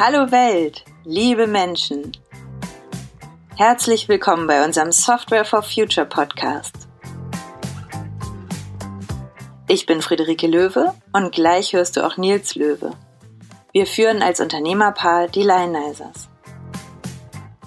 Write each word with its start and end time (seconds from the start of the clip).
Hallo 0.00 0.30
Welt, 0.30 0.84
liebe 1.04 1.48
Menschen. 1.48 2.12
Herzlich 3.56 4.08
willkommen 4.08 4.46
bei 4.46 4.64
unserem 4.64 4.92
Software 4.92 5.44
for 5.44 5.64
Future 5.64 6.06
Podcast. 6.06 6.86
Ich 9.66 9.86
bin 9.86 10.00
Friederike 10.00 10.46
Löwe 10.46 10.94
und 11.12 11.32
gleich 11.32 11.72
hörst 11.72 11.96
du 11.96 12.06
auch 12.06 12.16
Nils 12.16 12.54
Löwe. 12.54 12.92
Wir 13.72 13.86
führen 13.88 14.22
als 14.22 14.38
Unternehmerpaar 14.38 15.26
die 15.26 15.42
Lionizers. 15.42 16.28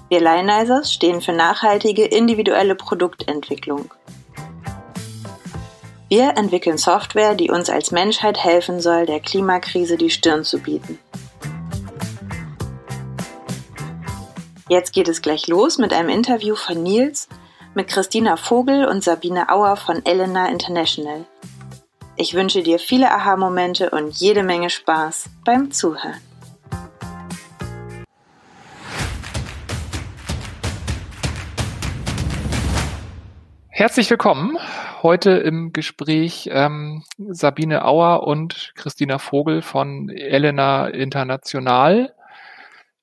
Wir 0.08 0.22
Lionizers 0.22 0.94
stehen 0.94 1.20
für 1.20 1.34
nachhaltige 1.34 2.06
individuelle 2.06 2.76
Produktentwicklung. 2.76 3.94
Wir 6.08 6.38
entwickeln 6.38 6.78
Software, 6.78 7.36
die 7.36 7.52
uns 7.52 7.70
als 7.70 7.92
Menschheit 7.92 8.42
helfen 8.42 8.80
soll, 8.80 9.06
der 9.06 9.20
Klimakrise 9.20 9.98
die 9.98 10.10
Stirn 10.10 10.46
zu 10.46 10.60
bieten. 10.60 10.98
Jetzt 14.72 14.94
geht 14.94 15.10
es 15.10 15.22
gleich 15.22 15.48
los 15.48 15.80
mit 15.80 15.92
einem 15.92 16.08
Interview 16.08 16.56
von 16.56 16.82
Nils 16.82 17.28
mit 17.76 17.90
Christina 17.90 18.38
Vogel 18.38 18.86
und 18.86 19.04
Sabine 19.04 19.50
Auer 19.50 19.76
von 19.76 20.06
Elena 20.06 20.48
International. 20.48 21.26
Ich 22.16 22.36
wünsche 22.36 22.64
dir 22.64 22.80
viele 22.80 23.12
Aha-Momente 23.12 23.90
und 23.90 24.16
jede 24.16 24.44
Menge 24.44 24.70
Spaß 24.70 25.30
beim 25.44 25.72
Zuhören. 25.72 26.22
Herzlich 33.68 34.10
willkommen. 34.10 34.58
Heute 35.04 35.32
im 35.32 35.74
Gespräch 35.74 36.50
ähm, 36.50 37.04
Sabine 37.18 37.84
Auer 37.84 38.26
und 38.26 38.72
Christina 38.76 39.20
Vogel 39.20 39.64
von 39.64 40.08
Elena 40.08 40.88
International. 40.88 42.14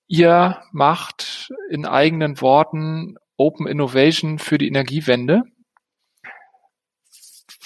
Ihr 0.08 0.62
macht 0.72 1.52
in 1.68 1.84
eigenen 1.84 2.40
Worten 2.40 3.16
Open 3.36 3.66
Innovation 3.66 4.38
für 4.38 4.56
die 4.56 4.66
Energiewende. 4.66 5.42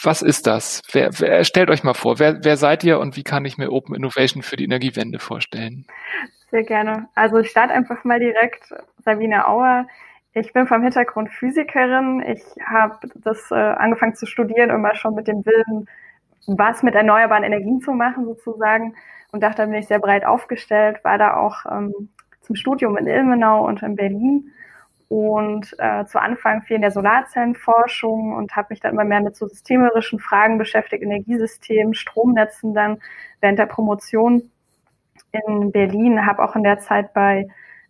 Was 0.02 0.22
ist 0.22 0.48
das? 0.48 0.82
Wer, 0.90 1.10
wer, 1.20 1.44
stellt 1.44 1.70
euch 1.70 1.84
mal 1.84 1.94
vor, 1.94 2.18
wer, 2.18 2.44
wer 2.44 2.56
seid 2.56 2.82
ihr 2.82 2.98
und 2.98 3.16
wie 3.16 3.22
kann 3.22 3.44
ich 3.44 3.58
mir 3.58 3.70
Open 3.70 3.94
Innovation 3.94 4.42
für 4.42 4.56
die 4.56 4.64
Energiewende 4.64 5.20
vorstellen? 5.20 5.86
Sehr 6.50 6.64
gerne. 6.64 7.08
Also 7.14 7.38
ich 7.38 7.48
starte 7.48 7.72
einfach 7.72 8.02
mal 8.02 8.18
direkt. 8.18 8.74
Sabine 9.04 9.46
Auer. 9.46 9.86
Ich 10.34 10.52
bin 10.52 10.66
vom 10.66 10.82
Hintergrund 10.82 11.30
Physikerin. 11.30 12.24
Ich 12.26 12.42
habe 12.66 12.98
das 13.14 13.52
äh, 13.52 13.54
angefangen 13.54 14.16
zu 14.16 14.26
studieren, 14.26 14.70
immer 14.70 14.96
schon 14.96 15.14
mit 15.14 15.28
dem 15.28 15.46
Willen, 15.46 15.88
was 16.48 16.82
mit 16.82 16.96
erneuerbaren 16.96 17.44
Energien 17.44 17.80
zu 17.80 17.92
machen 17.92 18.24
sozusagen. 18.24 18.96
Und 19.30 19.44
dachte, 19.44 19.58
da 19.58 19.66
bin 19.66 19.76
ich 19.76 19.86
sehr 19.86 20.00
breit 20.00 20.24
aufgestellt, 20.24 21.04
war 21.04 21.16
da 21.16 21.36
auch 21.36 21.64
ähm, 21.70 22.10
zum 22.42 22.56
Studium 22.56 22.96
in 22.96 23.06
Ilmenau 23.06 23.66
und 23.66 23.82
in 23.82 23.96
Berlin 23.96 24.52
und 25.08 25.74
äh, 25.78 26.06
zu 26.06 26.20
Anfang 26.20 26.62
viel 26.62 26.76
in 26.76 26.82
der 26.82 26.90
Solarzellenforschung 26.90 28.34
und 28.34 28.56
habe 28.56 28.68
mich 28.70 28.80
dann 28.80 28.92
immer 28.92 29.04
mehr 29.04 29.20
mit 29.20 29.36
so 29.36 29.46
systemerischen 29.46 30.18
Fragen 30.18 30.58
beschäftigt, 30.58 31.02
Energiesystemen, 31.02 31.94
Stromnetzen 31.94 32.72
dann 32.72 32.98
während 33.40 33.58
der 33.58 33.66
Promotion 33.66 34.50
in 35.32 35.70
Berlin, 35.70 36.24
habe 36.26 36.42
auch 36.42 36.56
in 36.56 36.62
der 36.62 36.78
Zeit 36.78 37.12
bei 37.12 37.46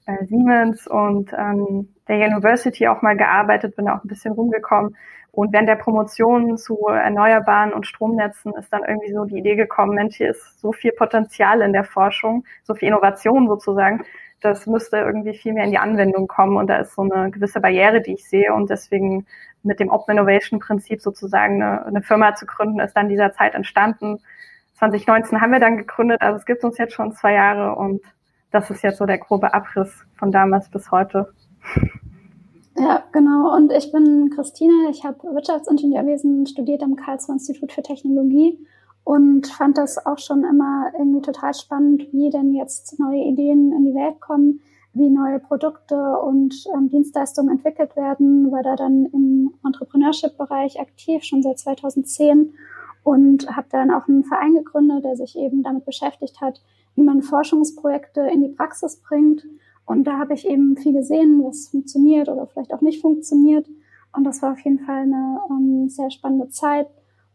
äh, 0.06 0.24
Siemens 0.24 0.86
und 0.88 1.32
ähm, 1.32 1.94
der 2.08 2.16
University 2.26 2.88
auch 2.88 3.02
mal 3.02 3.16
gearbeitet, 3.16 3.76
bin 3.76 3.88
auch 3.88 4.02
ein 4.02 4.08
bisschen 4.08 4.32
rumgekommen. 4.32 4.96
Und 5.30 5.52
während 5.52 5.68
der 5.68 5.76
Promotion 5.76 6.58
zu 6.58 6.88
Erneuerbaren 6.88 7.72
und 7.72 7.86
Stromnetzen 7.86 8.52
ist 8.58 8.70
dann 8.72 8.82
irgendwie 8.86 9.12
so 9.12 9.24
die 9.24 9.38
Idee 9.38 9.54
gekommen, 9.54 9.94
Mensch, 9.94 10.16
hier 10.16 10.30
ist 10.30 10.60
so 10.60 10.72
viel 10.72 10.92
Potenzial 10.92 11.62
in 11.62 11.72
der 11.72 11.84
Forschung, 11.84 12.44
so 12.64 12.74
viel 12.74 12.88
Innovation 12.88 13.48
sozusagen, 13.48 14.04
das 14.42 14.66
müsste 14.66 14.98
irgendwie 14.98 15.34
viel 15.34 15.52
mehr 15.52 15.64
in 15.64 15.70
die 15.70 15.78
Anwendung 15.78 16.26
kommen 16.26 16.56
und 16.56 16.66
da 16.66 16.76
ist 16.76 16.94
so 16.94 17.02
eine 17.02 17.30
gewisse 17.30 17.60
Barriere, 17.60 18.00
die 18.00 18.14
ich 18.14 18.28
sehe 18.28 18.52
und 18.52 18.70
deswegen 18.70 19.26
mit 19.62 19.80
dem 19.80 19.90
Open 19.90 20.16
Innovation 20.16 20.58
Prinzip 20.60 21.00
sozusagen 21.00 21.62
eine, 21.62 21.86
eine 21.86 22.02
Firma 22.02 22.34
zu 22.34 22.46
gründen, 22.46 22.80
ist 22.80 22.94
dann 22.94 23.08
dieser 23.08 23.32
Zeit 23.32 23.54
entstanden. 23.54 24.18
2019 24.74 25.40
haben 25.40 25.52
wir 25.52 25.60
dann 25.60 25.76
gegründet, 25.76 26.20
also 26.20 26.36
es 26.36 26.46
gibt 26.46 26.64
uns 26.64 26.76
jetzt 26.78 26.94
schon 26.94 27.12
zwei 27.12 27.34
Jahre 27.34 27.76
und 27.76 28.02
das 28.50 28.70
ist 28.70 28.82
jetzt 28.82 28.98
so 28.98 29.06
der 29.06 29.18
grobe 29.18 29.54
Abriss 29.54 30.04
von 30.16 30.32
damals 30.32 30.68
bis 30.68 30.90
heute. 30.90 31.32
Ja, 32.76 33.04
genau. 33.12 33.54
Und 33.54 33.70
ich 33.72 33.92
bin 33.92 34.30
Christine. 34.34 34.88
Ich 34.90 35.04
habe 35.04 35.22
Wirtschaftsingenieurwesen 35.34 36.46
studiert 36.46 36.82
am 36.82 36.96
Karlsruher 36.96 37.34
Institut 37.34 37.72
für 37.72 37.82
Technologie 37.82 38.58
und 39.04 39.48
fand 39.48 39.78
das 39.78 40.04
auch 40.06 40.18
schon 40.18 40.44
immer 40.44 40.92
irgendwie 40.96 41.22
total 41.22 41.54
spannend, 41.54 42.12
wie 42.12 42.30
denn 42.30 42.54
jetzt 42.54 42.98
neue 43.00 43.24
Ideen 43.24 43.72
in 43.72 43.84
die 43.84 43.94
Welt 43.94 44.20
kommen, 44.20 44.60
wie 44.94 45.08
neue 45.08 45.38
Produkte 45.40 46.18
und 46.18 46.54
ähm, 46.74 46.88
Dienstleistungen 46.88 47.50
entwickelt 47.50 47.96
werden, 47.96 48.52
war 48.52 48.62
da 48.62 48.76
dann 48.76 49.06
im 49.06 49.54
Entrepreneurship-Bereich 49.64 50.80
aktiv, 50.80 51.24
schon 51.24 51.42
seit 51.42 51.58
2010 51.58 52.52
und 53.02 53.48
habe 53.56 53.66
dann 53.70 53.90
auch 53.90 54.06
einen 54.06 54.24
Verein 54.24 54.54
gegründet, 54.54 55.04
der 55.04 55.16
sich 55.16 55.36
eben 55.36 55.62
damit 55.62 55.84
beschäftigt 55.84 56.40
hat, 56.40 56.62
wie 56.94 57.02
man 57.02 57.22
Forschungsprojekte 57.22 58.20
in 58.20 58.42
die 58.42 58.54
Praxis 58.54 59.00
bringt. 59.00 59.44
Und 59.86 60.04
da 60.04 60.18
habe 60.18 60.34
ich 60.34 60.46
eben 60.46 60.76
viel 60.76 60.92
gesehen, 60.92 61.42
was 61.42 61.68
funktioniert 61.68 62.28
oder 62.28 62.46
vielleicht 62.46 62.72
auch 62.72 62.82
nicht 62.82 63.00
funktioniert. 63.00 63.66
Und 64.14 64.24
das 64.24 64.42
war 64.42 64.52
auf 64.52 64.60
jeden 64.60 64.78
Fall 64.80 65.02
eine 65.02 65.40
ähm, 65.50 65.88
sehr 65.88 66.10
spannende 66.10 66.50
Zeit 66.50 66.86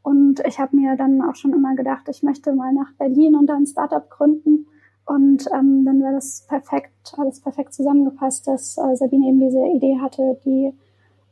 und 0.08 0.40
ich 0.48 0.58
habe 0.58 0.74
mir 0.74 0.96
dann 0.96 1.22
auch 1.22 1.36
schon 1.36 1.52
immer 1.52 1.76
gedacht, 1.76 2.08
ich 2.08 2.24
möchte 2.24 2.54
mal 2.54 2.72
nach 2.72 2.94
Berlin 2.98 3.36
und 3.36 3.48
dann 3.48 3.64
ein 3.64 3.66
Startup 3.66 4.10
gründen. 4.10 4.66
Und 5.04 5.48
ähm, 5.54 5.84
dann 5.84 6.00
wäre 6.00 6.14
das 6.14 6.46
perfekt, 6.48 7.14
alles 7.18 7.42
perfekt 7.42 7.74
zusammengepasst, 7.74 8.48
dass 8.48 8.78
äh, 8.78 8.96
Sabine 8.96 9.28
eben 9.28 9.42
diese 9.42 9.60
Idee 9.60 10.00
hatte, 10.02 10.40
die 10.46 10.72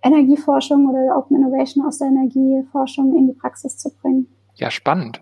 Energieforschung 0.03 0.89
oder 0.89 1.17
Open 1.17 1.37
Innovation 1.37 1.85
aus 1.85 1.99
der 1.99 2.09
Energieforschung 2.09 3.17
in 3.17 3.27
die 3.27 3.33
Praxis 3.39 3.77
zu 3.77 3.95
bringen. 3.95 4.27
Ja, 4.55 4.69
spannend. 4.69 5.21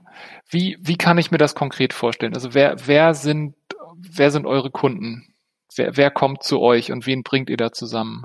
Wie, 0.49 0.79
wie 0.81 0.97
kann 0.97 1.19
ich 1.19 1.29
mir 1.29 1.37
das 1.37 1.53
konkret 1.53 1.93
vorstellen? 1.93 2.33
Also 2.33 2.55
wer, 2.55 2.77
wer 2.87 3.13
sind, 3.13 3.53
wer 3.97 4.31
sind 4.31 4.47
eure 4.47 4.71
Kunden? 4.71 5.27
Wer, 5.75 5.95
wer 5.95 6.09
kommt 6.09 6.41
zu 6.41 6.59
euch 6.59 6.91
und 6.91 7.05
wen 7.05 7.21
bringt 7.21 7.51
ihr 7.51 7.57
da 7.57 7.71
zusammen? 7.71 8.23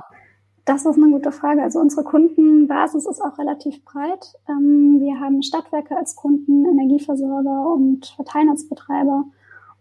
Das 0.69 0.85
ist 0.85 0.99
eine 0.99 1.11
gute 1.11 1.33
Frage. 1.33 1.63
Also 1.63 1.81
unsere 1.81 2.05
Kundenbasis 2.05 3.07
ist 3.07 3.23
auch 3.23 3.39
relativ 3.39 3.83
breit. 3.87 4.35
Ähm, 4.51 5.01
wir 5.01 5.19
haben 5.19 5.43
Stadtwerke 5.43 5.97
als 5.97 6.15
Kunden, 6.15 6.67
Energieversorger 6.67 7.73
und 7.73 8.05
Verteilnetzbetreiber. 8.17 9.25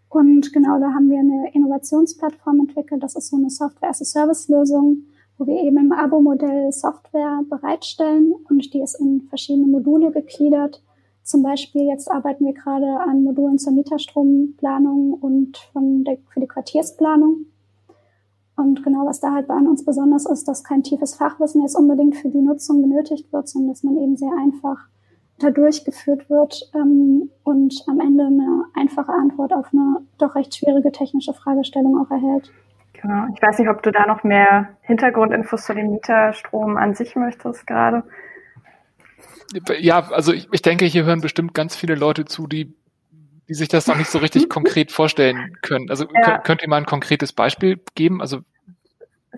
Und 0.08 0.50
genau 0.54 0.80
da 0.80 0.94
haben 0.94 1.10
wir 1.10 1.18
eine 1.18 1.52
Innovationsplattform 1.52 2.60
entwickelt. 2.60 3.02
Das 3.02 3.16
ist 3.16 3.28
so 3.28 3.36
eine 3.36 3.50
Software-as-a-Service-Lösung, 3.50 5.02
wo 5.36 5.46
wir 5.46 5.62
eben 5.62 5.76
im 5.76 5.92
Abo-Modell 5.92 6.72
Software 6.72 7.42
bereitstellen 7.50 8.32
und 8.48 8.72
die 8.72 8.80
ist 8.80 8.98
in 8.98 9.20
verschiedene 9.28 9.66
Module 9.66 10.10
gegliedert. 10.10 10.82
Zum 11.22 11.42
Beispiel 11.42 11.82
jetzt 11.82 12.10
arbeiten 12.10 12.46
wir 12.46 12.54
gerade 12.54 12.98
an 13.00 13.24
Modulen 13.24 13.58
zur 13.58 13.74
Mieterstromplanung 13.74 15.12
und 15.12 15.58
von 15.74 16.04
der, 16.04 16.16
für 16.32 16.40
die 16.40 16.48
Quartiersplanung. 16.48 17.44
Und 18.58 18.82
genau, 18.82 19.06
was 19.06 19.20
da 19.20 19.32
halt 19.32 19.46
bei 19.46 19.54
uns 19.54 19.84
besonders 19.84 20.26
ist, 20.26 20.48
dass 20.48 20.64
kein 20.64 20.82
tiefes 20.82 21.14
Fachwissen 21.14 21.62
jetzt 21.62 21.76
unbedingt 21.76 22.16
für 22.16 22.28
die 22.28 22.42
Nutzung 22.42 22.82
benötigt 22.82 23.32
wird, 23.32 23.48
sondern 23.48 23.70
dass 23.70 23.84
man 23.84 23.96
eben 23.96 24.16
sehr 24.16 24.32
einfach 24.36 24.88
da 25.38 25.50
durchgeführt 25.50 26.28
wird 26.28 26.68
ähm, 26.74 27.30
und 27.44 27.84
am 27.86 28.00
Ende 28.00 28.26
eine 28.26 28.64
einfache 28.74 29.12
Antwort 29.12 29.52
auf 29.52 29.68
eine 29.72 29.98
doch 30.18 30.34
recht 30.34 30.56
schwierige 30.56 30.90
technische 30.90 31.32
Fragestellung 31.32 31.96
auch 31.96 32.10
erhält. 32.10 32.50
Genau. 33.00 33.26
Ich 33.32 33.40
weiß 33.40 33.60
nicht, 33.60 33.68
ob 33.68 33.80
du 33.84 33.92
da 33.92 34.06
noch 34.06 34.24
mehr 34.24 34.70
Hintergrundinfos 34.80 35.64
zu 35.64 35.74
dem 35.74 35.92
Mieterstrom 35.92 36.76
an 36.76 36.94
sich 36.94 37.14
möchtest 37.14 37.64
gerade. 37.64 38.02
Ja, 39.78 40.10
also 40.10 40.32
ich, 40.32 40.48
ich 40.50 40.62
denke, 40.62 40.84
hier 40.84 41.04
hören 41.04 41.20
bestimmt 41.20 41.54
ganz 41.54 41.76
viele 41.76 41.94
Leute 41.94 42.24
zu, 42.24 42.48
die 42.48 42.74
die 43.48 43.54
sich 43.54 43.68
das 43.68 43.86
noch 43.86 43.96
nicht 43.96 44.10
so 44.10 44.18
richtig 44.18 44.48
konkret 44.48 44.92
vorstellen 44.92 45.56
können. 45.62 45.90
Also 45.90 46.06
ja. 46.14 46.38
könnt 46.38 46.62
ihr 46.62 46.68
mal 46.68 46.76
ein 46.76 46.86
konkretes 46.86 47.32
Beispiel 47.32 47.80
geben? 47.94 48.20
Also 48.20 48.40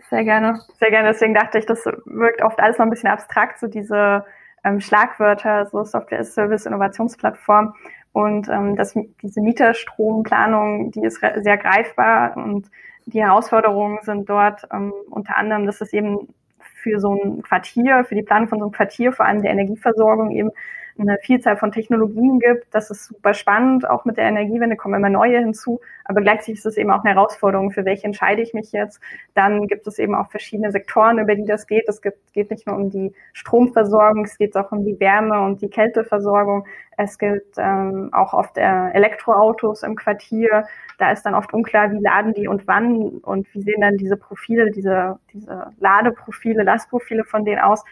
sehr 0.08 0.24
gerne, 0.24 0.60
sehr 0.78 0.90
gerne. 0.90 1.08
Deswegen 1.08 1.34
dachte 1.34 1.58
ich, 1.58 1.66
das 1.66 1.84
wirkt 2.04 2.42
oft 2.42 2.58
alles 2.60 2.78
noch 2.78 2.86
ein 2.86 2.90
bisschen 2.90 3.10
abstrakt, 3.10 3.58
so 3.58 3.66
diese 3.66 4.24
ähm, 4.64 4.80
Schlagwörter, 4.80 5.66
so 5.66 5.84
Software 5.84 6.20
as 6.20 6.34
Service 6.34 6.66
Innovationsplattform 6.66 7.74
und 8.12 8.48
ähm, 8.48 8.76
das, 8.76 8.96
diese 9.22 9.40
Mieterstromplanung, 9.40 10.90
die 10.90 11.04
ist 11.04 11.20
sehr 11.20 11.56
greifbar 11.56 12.36
und 12.36 12.66
die 13.06 13.22
Herausforderungen 13.22 13.98
sind 14.02 14.28
dort 14.28 14.66
ähm, 14.72 14.92
unter 15.10 15.36
anderem, 15.36 15.66
dass 15.66 15.80
es 15.80 15.92
eben 15.92 16.28
für 16.58 16.98
so 16.98 17.14
ein 17.14 17.42
Quartier, 17.42 18.04
für 18.04 18.14
die 18.14 18.22
Planung 18.22 18.48
von 18.48 18.58
so 18.58 18.64
einem 18.64 18.72
Quartier, 18.72 19.12
vor 19.12 19.26
allem 19.26 19.42
der 19.42 19.52
Energieversorgung 19.52 20.30
eben 20.30 20.50
eine 20.98 21.18
Vielzahl 21.22 21.56
von 21.56 21.72
Technologien 21.72 22.38
gibt. 22.40 22.66
Das 22.72 22.90
ist 22.90 23.06
super 23.06 23.34
spannend. 23.34 23.88
Auch 23.88 24.04
mit 24.04 24.16
der 24.16 24.24
Energiewende 24.24 24.76
kommen 24.76 24.94
immer 24.94 25.08
neue 25.08 25.38
hinzu. 25.38 25.80
Aber 26.04 26.20
gleichzeitig 26.20 26.58
ist 26.58 26.66
es 26.66 26.76
eben 26.76 26.90
auch 26.90 27.04
eine 27.04 27.14
Herausforderung, 27.14 27.70
für 27.70 27.84
welche 27.84 28.04
entscheide 28.04 28.42
ich 28.42 28.52
mich 28.52 28.72
jetzt. 28.72 29.00
Dann 29.34 29.68
gibt 29.68 29.86
es 29.86 29.98
eben 29.98 30.14
auch 30.14 30.30
verschiedene 30.30 30.72
Sektoren, 30.72 31.18
über 31.18 31.34
die 31.34 31.44
das 31.44 31.66
geht. 31.66 31.88
Es 31.88 32.02
gibt, 32.02 32.32
geht 32.32 32.50
nicht 32.50 32.66
nur 32.66 32.76
um 32.76 32.90
die 32.90 33.14
Stromversorgung, 33.32 34.24
es 34.24 34.36
geht 34.36 34.56
auch 34.56 34.72
um 34.72 34.84
die 34.84 34.98
Wärme 34.98 35.40
und 35.40 35.62
die 35.62 35.70
Kälteversorgung. 35.70 36.66
Es 36.96 37.16
gibt 37.18 37.54
ähm, 37.58 38.10
auch 38.12 38.34
oft 38.34 38.58
äh, 38.58 38.90
Elektroautos 38.90 39.82
im 39.84 39.94
Quartier. 39.96 40.66
Da 40.98 41.12
ist 41.12 41.22
dann 41.22 41.34
oft 41.34 41.54
unklar, 41.54 41.92
wie 41.92 42.00
laden 42.00 42.34
die 42.34 42.48
und 42.48 42.66
wann 42.66 43.20
und 43.22 43.46
wie 43.54 43.62
sehen 43.62 43.80
dann 43.80 43.96
diese 43.96 44.16
Profile, 44.16 44.70
diese, 44.70 45.18
diese 45.32 45.70
Ladeprofile, 45.78 46.62
Lastprofile 46.62 47.24
von 47.24 47.44
denen 47.44 47.60
aus. 47.60 47.84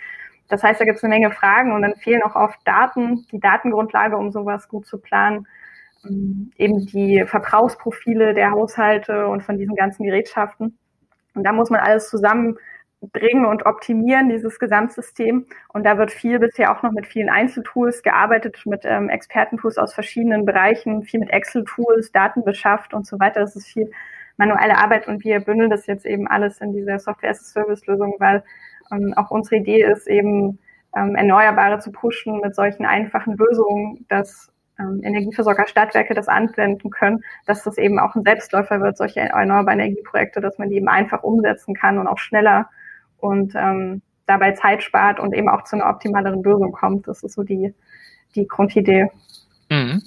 Das 0.49 0.63
heißt, 0.63 0.81
da 0.81 0.85
gibt 0.85 0.99
es 0.99 1.05
eine 1.05 1.15
Menge 1.15 1.31
Fragen 1.31 1.73
und 1.73 1.83
dann 1.83 1.95
fehlen 1.97 2.23
auch 2.23 2.35
oft 2.35 2.59
Daten, 2.65 3.27
die 3.31 3.41
Datengrundlage, 3.41 4.17
um 4.17 4.33
sowas 4.33 4.69
gut 4.69 4.87
zu 4.87 4.99
planen. 4.99 5.47
Ähm, 6.05 6.53
eben 6.57 6.87
die 6.87 7.25
Verbrauchsprofile 7.27 8.35
der 8.35 8.51
Haushalte 8.53 9.27
und 9.29 9.43
von 9.43 9.59
diesen 9.59 9.77
ganzen 9.77 10.05
Gerätschaften. 10.05 10.79
Und 11.35 11.45
da 11.45 11.53
muss 11.53 11.71
man 11.71 11.81
alles 11.81 12.09
zusammenbringen 12.09 13.47
und 13.47 13.67
optimieren, 13.67 14.29
dieses 14.29 14.59
Gesamtsystem. 14.59 15.47
Und 15.69 15.85
da 15.85 15.99
wird 15.99 16.11
viel 16.11 16.39
bisher 16.39 16.77
auch 16.77 16.83
noch 16.83 16.93
mit 16.93 17.07
vielen 17.07 17.29
Einzeltools 17.29 18.03
gearbeitet, 18.03 18.63
mit 18.65 18.83
ähm, 18.85 19.09
Expertentools 19.09 19.79
aus 19.79 19.95
verschiedenen 19.95 20.45
Bereichen, 20.47 21.03
viel 21.03 21.21
mit 21.21 21.31
Excel-Tools, 21.31 22.13
Daten 22.13 22.45
beschafft 22.45 22.95
und 22.95 23.07
so 23.07 23.21
weiter. 23.21 23.41
Das 23.41 23.55
ist 23.55 23.67
viel 23.67 23.91
manuelle 24.37 24.79
Arbeit 24.79 25.09
und 25.09 25.25
wir 25.25 25.41
bündeln 25.41 25.69
das 25.69 25.87
jetzt 25.87 26.07
eben 26.07 26.29
alles 26.29 26.61
in 26.61 26.73
diese 26.73 26.99
Software-as-a-Service-Lösung, 26.99 28.15
weil 28.19 28.45
ähm, 28.91 29.15
auch 29.17 29.31
unsere 29.31 29.57
Idee 29.57 29.83
ist 29.83 30.07
eben, 30.07 30.59
ähm, 30.97 31.15
Erneuerbare 31.15 31.79
zu 31.79 31.93
pushen 31.93 32.41
mit 32.41 32.55
solchen 32.55 32.87
einfachen 32.87 33.37
Lösungen, 33.37 34.07
dass 34.09 34.51
ähm, 34.79 35.01
Energieversorger, 35.03 35.67
Stadtwerke 35.67 36.15
das 36.15 36.29
anwenden 36.29 36.91
können, 36.91 37.23
dass 37.47 37.65
das 37.65 37.79
eben 37.79 37.99
auch 37.99 38.15
ein 38.15 38.23
Selbstläufer 38.23 38.81
wird, 38.81 38.97
solche 38.97 39.21
erneuerbaren 39.21 39.81
Energieprojekte, 39.81 40.41
dass 40.41 40.59
man 40.59 40.71
die 40.71 40.77
eben 40.77 40.89
einfach 40.89 41.23
umsetzen 41.23 41.75
kann 41.75 41.99
und 41.99 42.07
auch 42.07 42.19
schneller 42.19 42.69
und 43.19 43.55
ähm, 43.57 44.03
dabei 44.27 44.53
Zeit 44.53 44.83
spart 44.83 45.21
und 45.21 45.35
eben 45.35 45.49
auch 45.49 45.65
zu 45.65 45.77
einer 45.77 45.89
optimaleren 45.89 46.43
Lösung 46.43 46.73
kommt. 46.73 47.09
Das 47.09 47.23
ist 47.23 47.35
so 47.35 47.43
die, 47.43 47.75
die 48.35 48.47
Grundidee. 48.47 49.11
Mhm. 49.71 50.03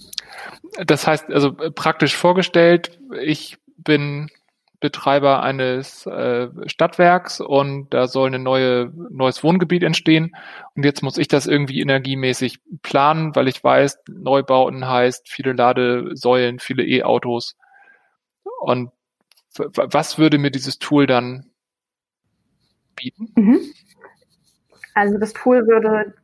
Das 0.85 1.05
heißt, 1.05 1.31
also 1.31 1.53
praktisch 1.53 2.15
vorgestellt, 2.15 2.99
ich 3.21 3.57
bin 3.77 4.29
Betreiber 4.81 5.43
eines 5.43 6.05
äh, 6.07 6.49
Stadtwerks 6.65 7.39
und 7.39 7.93
da 7.93 8.07
soll 8.07 8.33
ein 8.33 8.43
neue, 8.43 8.91
neues 9.09 9.43
Wohngebiet 9.43 9.83
entstehen. 9.83 10.35
Und 10.75 10.83
jetzt 10.83 11.03
muss 11.03 11.17
ich 11.17 11.27
das 11.27 11.47
irgendwie 11.47 11.79
energiemäßig 11.79 12.59
planen, 12.81 13.35
weil 13.35 13.47
ich 13.47 13.63
weiß, 13.63 13.99
Neubauten 14.09 14.87
heißt 14.87 15.29
viele 15.29 15.53
Ladesäulen, 15.53 16.59
viele 16.59 16.83
E-Autos. 16.83 17.55
Und 18.59 18.91
was 19.55 20.17
würde 20.17 20.39
mir 20.39 20.51
dieses 20.51 20.79
Tool 20.79 21.05
dann 21.05 21.51
bieten? 22.95 23.31
Mhm. 23.35 23.59
Also 24.95 25.17
das 25.19 25.33
Tool 25.33 25.67
würde 25.67 26.15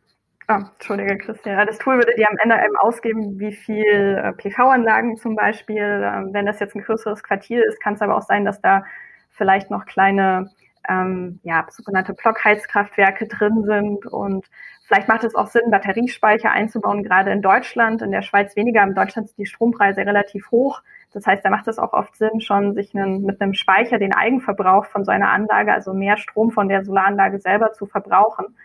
Ah, 0.49 0.71
Entschuldige, 0.75 1.17
Christian. 1.17 1.67
Das 1.67 1.77
Tool 1.77 1.95
würde 1.97 2.15
dir 2.15 2.29
am 2.29 2.37
Ende 2.41 2.55
eben 2.55 2.77
ausgeben, 2.77 3.37
wie 3.37 3.51
viel 3.51 3.83
äh, 3.83 4.31
PV-Anlagen 4.31 5.17
zum 5.17 5.35
Beispiel, 5.35 5.83
äh, 5.83 6.33
wenn 6.33 6.45
das 6.45 6.61
jetzt 6.61 6.73
ein 6.73 6.83
größeres 6.83 7.21
Quartier 7.21 7.65
ist, 7.65 7.81
kann 7.81 7.95
es 7.95 8.01
aber 8.01 8.15
auch 8.15 8.21
sein, 8.21 8.45
dass 8.45 8.61
da 8.61 8.85
vielleicht 9.31 9.69
noch 9.69 9.85
kleine, 9.85 10.49
ähm, 10.87 11.41
ja, 11.43 11.65
sogenannte 11.69 12.13
Blockheizkraftwerke 12.13 13.27
drin 13.27 13.63
sind 13.65 14.05
und 14.05 14.45
vielleicht 14.85 15.09
macht 15.09 15.25
es 15.25 15.35
auch 15.35 15.47
Sinn, 15.47 15.69
Batteriespeicher 15.69 16.49
einzubauen, 16.49 17.03
gerade 17.03 17.31
in 17.31 17.41
Deutschland, 17.41 18.01
in 18.01 18.11
der 18.11 18.21
Schweiz 18.21 18.55
weniger. 18.55 18.83
In 18.83 18.95
Deutschland 18.95 19.27
sind 19.27 19.37
die 19.37 19.47
Strompreise 19.47 19.99
relativ 20.05 20.49
hoch. 20.51 20.81
Das 21.11 21.27
heißt, 21.27 21.43
da 21.43 21.49
macht 21.49 21.67
es 21.67 21.77
auch 21.77 21.91
oft 21.91 22.15
Sinn, 22.15 22.39
schon 22.39 22.73
sich 22.73 22.95
einen, 22.95 23.23
mit 23.23 23.41
einem 23.41 23.53
Speicher 23.53 23.99
den 23.99 24.13
Eigenverbrauch 24.13 24.85
von 24.85 25.03
so 25.03 25.11
einer 25.11 25.29
Anlage, 25.29 25.73
also 25.73 25.93
mehr 25.93 26.15
Strom 26.15 26.51
von 26.51 26.69
der 26.69 26.85
Solaranlage 26.85 27.39
selber 27.39 27.73
zu 27.73 27.85
verbrauchen. 27.85 28.55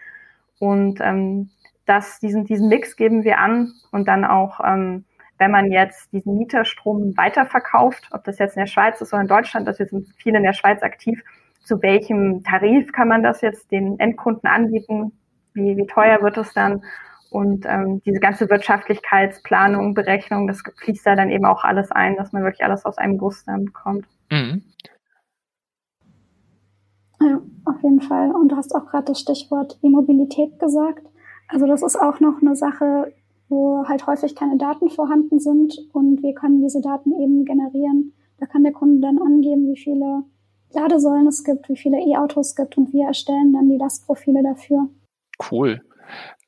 Und 0.61 1.01
ähm, 1.01 1.51
dass 1.87 2.21
diesen, 2.21 2.45
diesen 2.45 2.69
Mix 2.69 2.97
geben 2.97 3.25
wir 3.25 3.39
an 3.39 3.73
und 3.91 4.09
dann 4.09 4.25
auch, 4.25 4.61
ähm, 4.65 5.05
wenn 5.39 5.51
man 5.51 5.73
jetzt 5.73 6.13
diesen 6.13 6.39
Mieterstrom 6.39 7.17
weiterverkauft, 7.17 8.09
ob 8.13 8.25
das 8.25 8.39
jetzt 8.39 8.57
in 8.57 8.61
der 8.61 8.67
Schweiz 8.67 9.01
ist 9.01 9.13
oder 9.13 9.23
in 9.23 9.29
Deutschland, 9.29 9.67
dass 9.67 9.79
wir 9.79 9.87
sind 9.87 10.07
viele 10.17 10.39
in 10.39 10.45
der 10.45 10.53
Schweiz 10.53 10.83
aktiv, 10.83 11.23
zu 11.65 11.83
welchem 11.83 12.43
Tarif 12.45 12.93
kann 12.93 13.09
man 13.09 13.23
das 13.23 13.41
jetzt 13.41 13.71
den 13.71 13.99
Endkunden 13.99 14.49
anbieten? 14.49 15.13
Wie, 15.55 15.77
wie 15.77 15.87
teuer 15.87 16.23
wird 16.23 16.37
es 16.37 16.53
dann? 16.55 16.83
Und 17.31 17.65
ähm, 17.67 18.03
diese 18.05 18.21
ganze 18.21 18.51
Wirtschaftlichkeitsplanung, 18.51 19.95
Berechnung, 19.95 20.47
das 20.47 20.63
fließt 20.83 21.07
da 21.07 21.17
dann 21.17 21.31
eben 21.31 21.47
auch 21.47 21.65
alles 21.65 21.91
ein, 21.91 22.17
dass 22.17 22.33
man 22.33 22.43
wirklich 22.43 22.65
alles 22.65 22.85
aus 22.85 22.99
einem 22.99 23.17
Guss 23.17 23.45
dann 23.45 23.65
bekommt. 23.67 24.07
Mhm. 24.31 24.63
Ja, 27.21 27.41
auf 27.65 27.83
jeden 27.83 28.03
Fall. 28.03 28.33
Und 28.33 28.49
du 28.51 28.57
hast 28.57 28.75
auch 28.75 28.87
gerade 28.87 29.07
das 29.07 29.21
Stichwort 29.21 29.79
E-Mobilität 29.83 30.59
gesagt. 30.59 31.07
Also 31.53 31.67
das 31.67 31.83
ist 31.83 31.97
auch 31.97 32.19
noch 32.21 32.41
eine 32.41 32.57
Sache, 32.57 33.13
wo 33.49 33.85
halt 33.87 34.07
häufig 34.07 34.35
keine 34.35 34.57
Daten 34.57 34.89
vorhanden 34.89 35.39
sind 35.39 35.79
und 35.93 36.23
wir 36.23 36.35
können 36.35 36.63
diese 36.63 36.81
Daten 36.81 37.13
eben 37.13 37.45
generieren. 37.45 38.15
Da 38.39 38.47
kann 38.47 38.65
der 38.65 38.73
Kunde 38.73 39.01
dann 39.01 39.19
angeben, 39.19 39.69
wie 39.69 39.77
viele 39.77 40.25
Ladesäulen 40.73 41.27
es 41.27 41.45
gibt, 41.45 41.69
wie 41.69 41.77
viele 41.77 41.99
E-Autos 41.99 42.49
es 42.49 42.57
gibt 42.57 42.79
und 42.79 42.93
wir 42.95 43.07
erstellen 43.07 43.53
dann 43.53 43.69
die 43.69 43.77
Lastprofile 43.77 44.43
dafür. 44.43 44.89
Cool. 45.51 45.83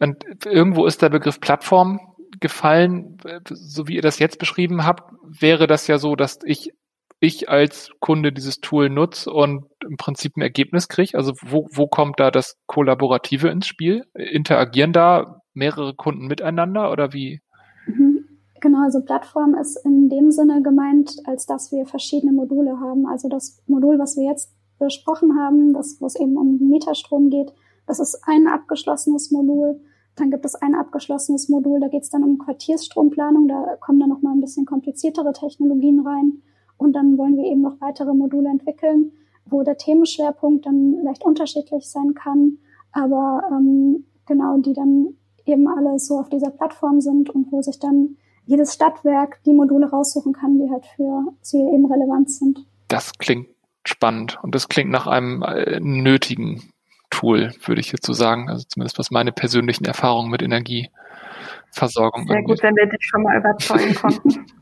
Und 0.01 0.25
irgendwo 0.47 0.87
ist 0.87 1.03
der 1.03 1.11
Begriff 1.11 1.39
Plattform 1.39 2.01
gefallen, 2.41 3.19
so 3.49 3.87
wie 3.87 3.97
ihr 3.97 4.03
das 4.03 4.19
jetzt 4.19 4.39
beschrieben 4.39 4.87
habt, 4.87 5.15
wäre 5.23 5.67
das 5.67 5.87
ja 5.87 5.99
so, 5.99 6.17
dass 6.17 6.39
ich 6.45 6.73
ich 7.21 7.49
als 7.49 7.91
Kunde 8.01 8.33
dieses 8.33 8.61
Tool 8.61 8.91
nutze 8.91 9.31
und 9.31 9.67
im 9.83 9.97
Prinzip 9.97 10.37
ein 10.37 10.43
Ergebnis 10.43 10.89
kriege? 10.89 11.17
Also 11.17 11.33
wo, 11.43 11.67
wo 11.73 11.87
kommt 11.87 12.21
da 12.21 12.31
das 12.31 12.57
Kollaborative 12.67 13.49
ins 13.49 13.67
Spiel? 13.67 14.05
Interagieren 14.15 14.93
da 14.93 15.41
mehrere 15.55 15.95
Kunden 15.95 16.27
miteinander 16.27 16.91
oder 16.91 17.13
wie? 17.13 17.41
Mhm. 17.87 18.25
Genau, 18.61 18.83
also 18.83 19.03
Plattform 19.03 19.55
ist 19.55 19.77
in 19.85 20.09
dem 20.09 20.31
Sinne 20.31 20.63
gemeint, 20.63 21.17
als 21.27 21.45
dass 21.45 21.71
wir 21.71 21.87
verschiedene 21.87 22.33
Module 22.33 22.81
haben. 22.81 23.07
Also 23.07 23.29
das 23.29 23.63
Modul, 23.67 23.99
was 23.99 24.17
wir 24.17 24.25
jetzt 24.25 24.55
besprochen 24.79 25.39
haben, 25.39 25.75
das, 25.75 25.99
wo 26.01 26.07
es 26.07 26.17
eben 26.17 26.39
um 26.39 26.57
Meterstrom 26.71 27.29
geht, 27.29 27.53
das 27.87 28.01
ist 28.01 28.23
ein 28.27 28.47
abgeschlossenes 28.47 29.31
Modul. 29.31 29.81
Dann 30.17 30.31
gibt 30.31 30.45
es 30.45 30.55
ein 30.55 30.75
abgeschlossenes 30.75 31.49
Modul, 31.49 31.81
da 31.81 31.89
geht 31.89 32.05
es 32.05 32.11
dann 32.11 32.23
um 32.23 32.39
Quartiersstromplanung, 32.39 33.49
da 33.49 33.77
kommen 33.81 33.99
dann 33.99 34.09
nochmal 34.09 34.33
ein 34.33 34.41
bisschen 34.41 34.65
kompliziertere 34.65 35.33
Technologien 35.33 36.01
rein. 36.01 36.43
Und 36.77 36.95
dann 36.95 37.17
wollen 37.19 37.37
wir 37.37 37.45
eben 37.45 37.63
noch 37.63 37.81
weitere 37.81 38.13
Module 38.13 38.49
entwickeln, 38.49 39.13
wo 39.47 39.63
der 39.63 39.77
Themenschwerpunkt 39.77 40.67
dann 40.67 41.03
leicht 41.03 41.25
unterschiedlich 41.25 41.89
sein 41.89 42.15
kann, 42.15 42.59
aber 42.93 43.43
ähm, 43.51 44.05
genau, 44.27 44.59
die 44.59 44.73
dann 44.73 45.15
eben 45.47 45.69
alle 45.69 45.99
so 45.99 46.19
auf 46.19 46.29
dieser 46.29 46.51
Plattform 46.51 47.01
sind 47.01 47.31
und 47.31 47.53
wo 47.53 47.61
sich 47.61 47.79
dann 47.79 48.17
jedes 48.47 48.75
Stadtwerk 48.75 49.43
die 49.45 49.53
Module 49.53 49.89
raussuchen 49.89 50.33
kann, 50.33 50.59
die 50.59 50.71
halt 50.71 50.87
für 50.97 51.33
sie 51.41 51.59
eben 51.59 51.87
relevant 51.87 52.31
sind. 52.31 52.67
Das 52.89 53.13
klingt 53.19 53.49
spannend 53.87 54.39
und 54.43 54.55
das 54.55 54.69
klingt 54.69 54.91
nach 54.91 55.07
einem 55.07 55.43
äh, 55.43 55.81
nötigen 55.81 56.63
Tool, 57.11 57.53
würde 57.65 57.81
ich 57.81 57.93
jetzt 57.93 58.07
so 58.07 58.13
sagen. 58.13 58.49
Also 58.49 58.65
zumindest 58.69 58.99
was 58.99 59.11
meine 59.11 59.33
persönlichen 59.33 59.85
Erfahrungen 59.85 60.31
mit 60.31 60.43
Energieversorgung 60.43 62.27
Sehr 62.27 62.37
angeht. 62.37 62.49
gut, 62.49 62.63
wenn 62.63 62.77
wir 62.77 62.87
dich 62.87 63.01
schon 63.03 63.23
mal 63.23 63.39
überzeugen 63.39 63.95
konnten. 63.95 64.47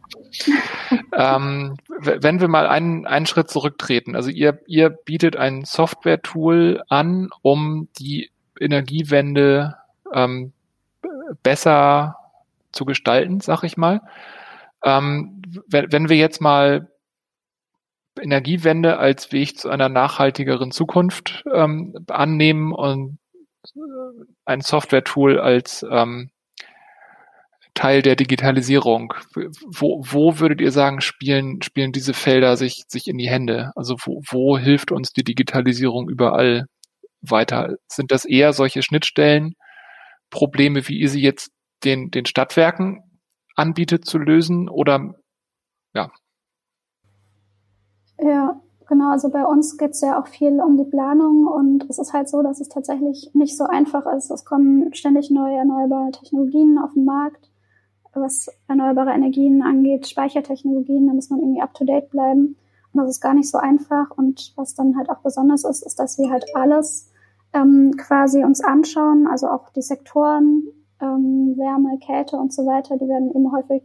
ähm, 1.16 1.76
wenn 1.98 2.40
wir 2.40 2.48
mal 2.48 2.66
einen, 2.66 3.06
einen 3.06 3.26
Schritt 3.26 3.50
zurücktreten, 3.50 4.16
also 4.16 4.30
ihr, 4.30 4.60
ihr 4.66 4.90
bietet 4.90 5.36
ein 5.36 5.64
Software-Tool 5.64 6.82
an, 6.88 7.28
um 7.42 7.88
die 7.98 8.30
Energiewende 8.60 9.76
ähm, 10.12 10.52
besser 11.42 12.16
zu 12.72 12.84
gestalten, 12.84 13.40
sag 13.40 13.62
ich 13.62 13.76
mal. 13.76 14.00
Ähm, 14.84 15.42
wenn, 15.66 15.92
wenn 15.92 16.08
wir 16.08 16.16
jetzt 16.16 16.40
mal 16.40 16.88
Energiewende 18.20 18.98
als 18.98 19.32
Weg 19.32 19.58
zu 19.58 19.70
einer 19.70 19.88
nachhaltigeren 19.88 20.70
Zukunft 20.70 21.44
ähm, 21.52 21.94
annehmen 22.08 22.72
und 22.72 23.18
ein 24.44 24.60
Software-Tool 24.60 25.38
als 25.38 25.86
ähm, 25.88 26.30
Teil 27.74 28.02
der 28.02 28.16
Digitalisierung. 28.16 29.14
Wo, 29.34 30.02
wo 30.04 30.38
würdet 30.38 30.60
ihr 30.60 30.72
sagen, 30.72 31.00
spielen, 31.00 31.62
spielen 31.62 31.92
diese 31.92 32.14
Felder 32.14 32.56
sich, 32.56 32.84
sich 32.88 33.08
in 33.08 33.18
die 33.18 33.28
Hände? 33.28 33.72
Also 33.76 33.96
wo, 34.04 34.20
wo 34.28 34.58
hilft 34.58 34.92
uns 34.92 35.12
die 35.12 35.24
Digitalisierung 35.24 36.08
überall 36.08 36.66
weiter? 37.22 37.76
Sind 37.88 38.10
das 38.12 38.24
eher 38.24 38.52
solche 38.52 38.82
Schnittstellen, 38.82 39.54
Probleme, 40.30 40.86
wie 40.88 40.98
ihr 40.98 41.08
sie 41.08 41.22
jetzt 41.22 41.50
den, 41.84 42.10
den 42.10 42.26
Stadtwerken 42.26 43.02
anbietet 43.56 44.04
zu 44.04 44.18
lösen 44.18 44.68
oder 44.68 45.14
ja? 45.94 46.10
Ja, 48.18 48.60
Genau, 48.92 49.10
also 49.10 49.30
bei 49.30 49.42
uns 49.46 49.78
geht 49.78 49.92
es 49.92 50.02
ja 50.02 50.20
auch 50.20 50.26
viel 50.26 50.60
um 50.60 50.76
die 50.76 50.84
Planung 50.84 51.46
und 51.46 51.88
es 51.88 51.98
ist 51.98 52.12
halt 52.12 52.28
so, 52.28 52.42
dass 52.42 52.60
es 52.60 52.68
tatsächlich 52.68 53.30
nicht 53.32 53.56
so 53.56 53.64
einfach 53.64 54.04
ist. 54.14 54.30
Es 54.30 54.44
kommen 54.44 54.92
ständig 54.92 55.30
neue 55.30 55.56
erneuerbare 55.56 56.10
Technologien 56.10 56.76
auf 56.76 56.92
den 56.92 57.06
Markt, 57.06 57.50
was 58.14 58.48
erneuerbare 58.68 59.12
Energien 59.12 59.62
angeht, 59.62 60.08
Speichertechnologien, 60.08 61.06
da 61.06 61.14
muss 61.14 61.30
man 61.30 61.40
irgendwie 61.40 61.62
up-to-date 61.62 62.10
bleiben. 62.10 62.56
Und 62.92 63.00
das 63.00 63.10
ist 63.10 63.20
gar 63.20 63.34
nicht 63.34 63.50
so 63.50 63.58
einfach. 63.58 64.10
Und 64.10 64.52
was 64.56 64.74
dann 64.74 64.96
halt 64.96 65.08
auch 65.08 65.20
besonders 65.20 65.64
ist, 65.64 65.84
ist, 65.84 65.98
dass 65.98 66.18
wir 66.18 66.30
halt 66.30 66.44
alles 66.54 67.10
ähm, 67.54 67.96
quasi 67.96 68.44
uns 68.44 68.62
anschauen, 68.62 69.26
also 69.26 69.48
auch 69.48 69.70
die 69.70 69.82
Sektoren, 69.82 70.64
ähm, 71.00 71.54
Wärme, 71.56 71.98
Kälte 71.98 72.36
und 72.36 72.52
so 72.52 72.66
weiter, 72.66 72.96
die 72.98 73.08
werden 73.08 73.30
eben 73.30 73.52
häufig 73.52 73.82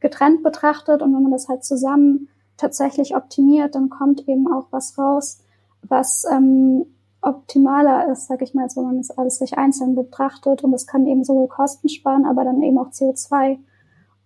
getrennt 0.00 0.42
betrachtet. 0.42 1.02
Und 1.02 1.14
wenn 1.14 1.22
man 1.22 1.32
das 1.32 1.48
halt 1.48 1.64
zusammen 1.64 2.28
tatsächlich 2.56 3.16
optimiert, 3.16 3.74
dann 3.74 3.90
kommt 3.90 4.28
eben 4.28 4.52
auch 4.52 4.66
was 4.70 4.98
raus, 4.98 5.40
was 5.82 6.24
ähm, 6.30 6.86
optimaler 7.20 8.10
ist, 8.10 8.28
sag 8.28 8.42
ich 8.42 8.54
mal, 8.54 8.64
als 8.64 8.76
wenn 8.76 8.84
man 8.84 8.98
das 8.98 9.10
alles 9.10 9.38
sich 9.38 9.58
einzeln 9.58 9.94
betrachtet. 9.94 10.62
Und 10.62 10.72
das 10.72 10.86
kann 10.86 11.06
eben 11.06 11.24
sowohl 11.24 11.48
Kosten 11.48 11.88
sparen, 11.88 12.26
aber 12.26 12.44
dann 12.44 12.62
eben 12.62 12.78
auch 12.78 12.90
CO2. 12.90 13.58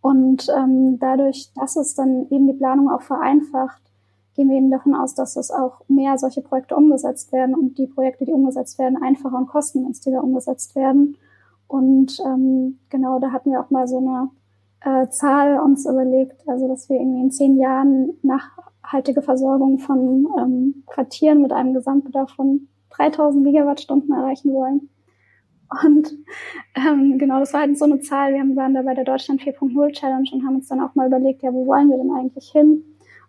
Und 0.01 0.49
ähm, 0.57 0.99
dadurch, 0.99 1.53
dass 1.55 1.77
es 1.77 1.95
dann 1.95 2.27
eben 2.31 2.47
die 2.47 2.55
Planung 2.55 2.91
auch 2.91 3.03
vereinfacht, 3.03 3.81
gehen 4.35 4.49
wir 4.49 4.57
eben 4.57 4.71
davon 4.71 4.95
aus, 4.95 5.15
dass 5.15 5.37
es 5.37 5.51
auch 5.51 5.81
mehr 5.89 6.19
solche 6.19 6.43
Projekte 6.43 6.75
umgesetzt 6.75 7.33
werden 7.33 7.55
und 7.55 7.79
die 7.79 7.87
Projekte, 7.87 8.25
die 8.25 8.33
umgesetzt 8.33 8.79
werden, 8.79 9.03
einfacher 9.03 9.37
und 9.37 9.47
kostengünstiger 9.47 10.23
umgesetzt 10.23 10.75
werden. 10.75 11.17
Und 11.69 12.19
ähm, 12.27 12.79
genau, 12.91 13.19
da 13.19 13.31
hatten 13.31 13.51
wir 13.51 13.61
auch 13.61 13.71
mal 13.71 13.87
so 13.87 13.99
eine 13.99 14.31
äh, 14.81 15.09
Zahl 15.11 15.61
uns 15.61 15.87
überlegt, 15.87 16.49
also 16.49 16.67
dass 16.67 16.89
wir 16.89 16.97
irgendwie 16.97 17.21
in 17.21 17.31
zehn 17.31 17.59
Jahren 17.59 18.15
nachhaltige 18.23 19.23
Versorgung 19.23 19.79
von 19.79 20.29
ähm, 20.39 20.83
Quartieren 20.87 21.43
mit 21.43 21.53
einem 21.53 21.75
Gesamtbedarf 21.75 22.31
von 22.33 22.69
3000 22.97 23.45
Gigawattstunden 23.45 24.13
erreichen 24.13 24.53
wollen. 24.53 24.89
Und 25.85 26.15
ähm, 26.75 27.19
genau, 27.19 27.41
das 27.41 27.53
war 27.53 27.61
halt 27.61 27.79
so 27.79 27.87
eine 27.87 28.01
Zahl. 28.01 28.35
Wir 28.35 28.57
waren 28.57 28.75
da 28.75 28.83
bei 28.83 28.95
der 28.95 29.05
Deutschland 29.05 29.41
4.0 29.41 29.93
Challenge 29.93 30.29
und 30.33 30.45
haben 30.45 30.57
uns 30.57 30.69
dann 30.69 30.81
auch 30.81 30.95
mal 30.95 31.07
überlegt, 31.07 31.43
ja, 31.43 31.53
wo 31.53 31.67
wollen 31.67 31.89
wir 31.89 31.97
denn 31.97 32.11
eigentlich 32.11 32.51
hin? 32.51 32.85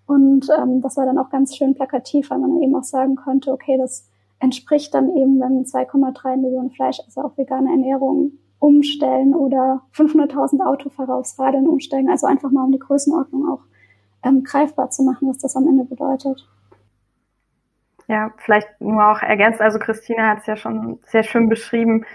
Und 0.06 0.50
ähm, 0.58 0.82
das 0.82 0.98
war 0.98 1.06
dann 1.06 1.18
auch 1.18 1.30
ganz 1.30 1.56
schön 1.56 1.74
plakativ, 1.74 2.30
weil 2.30 2.40
man 2.40 2.62
eben 2.62 2.76
auch 2.76 2.84
sagen 2.84 3.16
konnte, 3.16 3.52
okay, 3.52 3.78
das 3.78 4.10
entspricht 4.40 4.94
dann 4.94 5.16
eben, 5.16 5.40
wenn 5.40 5.64
2,3 5.64 6.36
Millionen 6.36 6.72
Fleisch, 6.72 7.00
also 7.06 7.22
auch 7.22 7.38
vegane 7.38 7.70
Ernährung 7.70 8.34
umstellen 8.60 9.34
oder 9.34 9.82
500.000 9.96 10.66
Autofahrer 10.66 11.16
aufs 11.16 11.40
Radeln 11.40 11.68
umsteigen. 11.68 12.10
Also 12.10 12.28
einfach 12.28 12.52
mal 12.52 12.66
um 12.66 12.72
die 12.72 12.80
Größenordnung 12.80 13.48
auch 13.50 13.62
ähm, 14.24 14.44
greifbar 14.44 14.90
zu 14.90 15.04
machen, 15.04 15.30
was 15.30 15.38
das 15.38 15.56
am 15.56 15.68
Ende 15.68 15.86
bedeutet. 15.86 16.48
Ja, 18.08 18.32
vielleicht 18.38 18.70
nur 18.80 19.12
auch 19.12 19.22
ergänzt. 19.22 19.62
Also 19.62 19.80
Christina 19.80 20.28
hat 20.28 20.40
es 20.40 20.46
ja 20.48 20.56
schon 20.56 21.00
sehr 21.06 21.24
schön 21.24 21.50
beschrieben. 21.50 22.06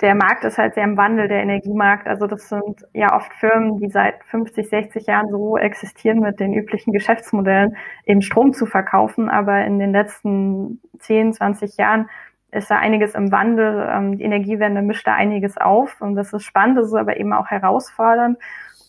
Der 0.00 0.14
Markt 0.14 0.44
ist 0.44 0.56
halt 0.56 0.74
sehr 0.74 0.84
im 0.84 0.96
Wandel, 0.96 1.28
der 1.28 1.42
Energiemarkt. 1.42 2.06
Also 2.06 2.26
das 2.26 2.48
sind 2.48 2.86
ja 2.94 3.14
oft 3.14 3.30
Firmen, 3.34 3.78
die 3.78 3.90
seit 3.90 4.24
50, 4.24 4.70
60 4.70 5.06
Jahren 5.06 5.28
so 5.28 5.58
existieren 5.58 6.20
mit 6.20 6.40
den 6.40 6.54
üblichen 6.54 6.94
Geschäftsmodellen, 6.94 7.76
eben 8.06 8.22
Strom 8.22 8.54
zu 8.54 8.64
verkaufen. 8.64 9.28
Aber 9.28 9.62
in 9.64 9.78
den 9.78 9.92
letzten 9.92 10.80
10, 10.98 11.34
20 11.34 11.76
Jahren 11.76 12.08
ist 12.50 12.70
da 12.70 12.78
einiges 12.78 13.14
im 13.14 13.30
Wandel. 13.30 13.86
Ähm, 13.90 14.16
die 14.16 14.24
Energiewende 14.24 14.80
mischt 14.80 15.06
da 15.06 15.14
einiges 15.14 15.58
auf 15.58 16.00
und 16.00 16.14
das 16.14 16.32
ist 16.32 16.44
spannend, 16.44 16.78
das 16.78 16.86
ist 16.86 16.94
aber 16.94 17.18
eben 17.18 17.32
auch 17.32 17.48
herausfordernd. 17.48 18.38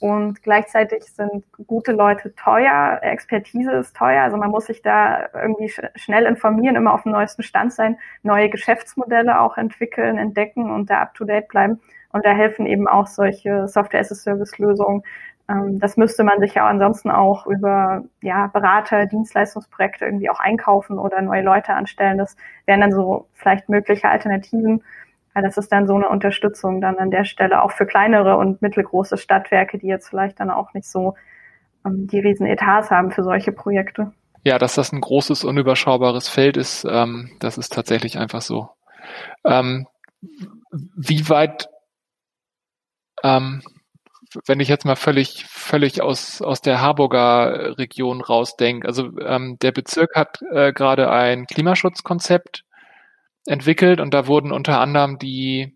Und 0.01 0.41
gleichzeitig 0.41 1.05
sind 1.13 1.45
gute 1.67 1.91
Leute 1.91 2.33
teuer, 2.35 2.99
Expertise 3.03 3.71
ist 3.73 3.95
teuer, 3.95 4.23
also 4.23 4.35
man 4.35 4.49
muss 4.49 4.65
sich 4.65 4.81
da 4.81 5.29
irgendwie 5.33 5.69
sch 5.69 5.79
schnell 5.95 6.25
informieren, 6.25 6.75
immer 6.75 6.95
auf 6.95 7.03
dem 7.03 7.11
neuesten 7.11 7.43
Stand 7.43 7.71
sein, 7.71 7.97
neue 8.23 8.49
Geschäftsmodelle 8.49 9.39
auch 9.39 9.57
entwickeln, 9.57 10.17
entdecken 10.17 10.71
und 10.71 10.89
da 10.89 11.01
up-to-date 11.01 11.47
bleiben. 11.47 11.79
Und 12.13 12.25
da 12.25 12.31
helfen 12.31 12.65
eben 12.65 12.87
auch 12.87 13.05
solche 13.05 13.67
Software-as-a-Service-Lösungen, 13.67 15.03
ähm, 15.51 15.79
das 15.79 15.97
müsste 15.97 16.23
man 16.23 16.39
sich 16.39 16.55
ja 16.55 16.67
ansonsten 16.67 17.11
auch 17.11 17.45
über 17.45 18.03
ja, 18.21 18.47
Berater, 18.47 19.05
Dienstleistungsprojekte 19.05 20.05
irgendwie 20.05 20.29
auch 20.29 20.39
einkaufen 20.39 20.97
oder 20.97 21.21
neue 21.21 21.43
Leute 21.43 21.73
anstellen. 21.73 22.17
Das 22.17 22.35
wären 22.65 22.81
dann 22.81 22.91
so 22.91 23.27
vielleicht 23.33 23.69
mögliche 23.69 24.09
Alternativen. 24.09 24.83
Weil 25.33 25.43
das 25.43 25.57
ist 25.57 25.71
dann 25.71 25.87
so 25.87 25.95
eine 25.95 26.09
Unterstützung 26.09 26.81
dann 26.81 26.97
an 26.97 27.11
der 27.11 27.23
Stelle 27.23 27.61
auch 27.63 27.71
für 27.71 27.85
kleinere 27.85 28.37
und 28.37 28.61
mittelgroße 28.61 29.17
Stadtwerke, 29.17 29.77
die 29.77 29.87
jetzt 29.87 30.09
vielleicht 30.09 30.39
dann 30.39 30.49
auch 30.49 30.73
nicht 30.73 30.87
so 30.87 31.15
ähm, 31.85 32.07
die 32.07 32.19
riesen 32.19 32.45
Etats 32.45 32.91
haben 32.91 33.11
für 33.11 33.23
solche 33.23 33.51
Projekte. 33.51 34.11
Ja, 34.43 34.57
dass 34.57 34.75
das 34.75 34.91
ein 34.91 35.01
großes, 35.01 35.43
unüberschaubares 35.43 36.27
Feld 36.27 36.57
ist, 36.57 36.85
ähm, 36.89 37.31
das 37.39 37.57
ist 37.57 37.73
tatsächlich 37.73 38.17
einfach 38.17 38.41
so. 38.41 38.69
Ähm, 39.45 39.87
wie 40.69 41.29
weit 41.29 41.69
ähm, 43.23 43.61
wenn 44.45 44.59
ich 44.59 44.69
jetzt 44.69 44.85
mal 44.85 44.95
völlig, 44.95 45.45
völlig 45.47 46.01
aus, 46.01 46.41
aus 46.41 46.61
der 46.61 46.81
Harburger 46.81 47.77
Region 47.77 48.21
rausdenke, 48.21 48.87
also 48.87 49.09
ähm, 49.19 49.57
der 49.61 49.71
Bezirk 49.71 50.15
hat 50.15 50.41
äh, 50.51 50.71
gerade 50.71 51.11
ein 51.11 51.45
Klimaschutzkonzept 51.47 52.63
entwickelt 53.45 53.99
und 53.99 54.13
da 54.13 54.27
wurden 54.27 54.51
unter 54.51 54.79
anderem 54.79 55.17
die, 55.17 55.75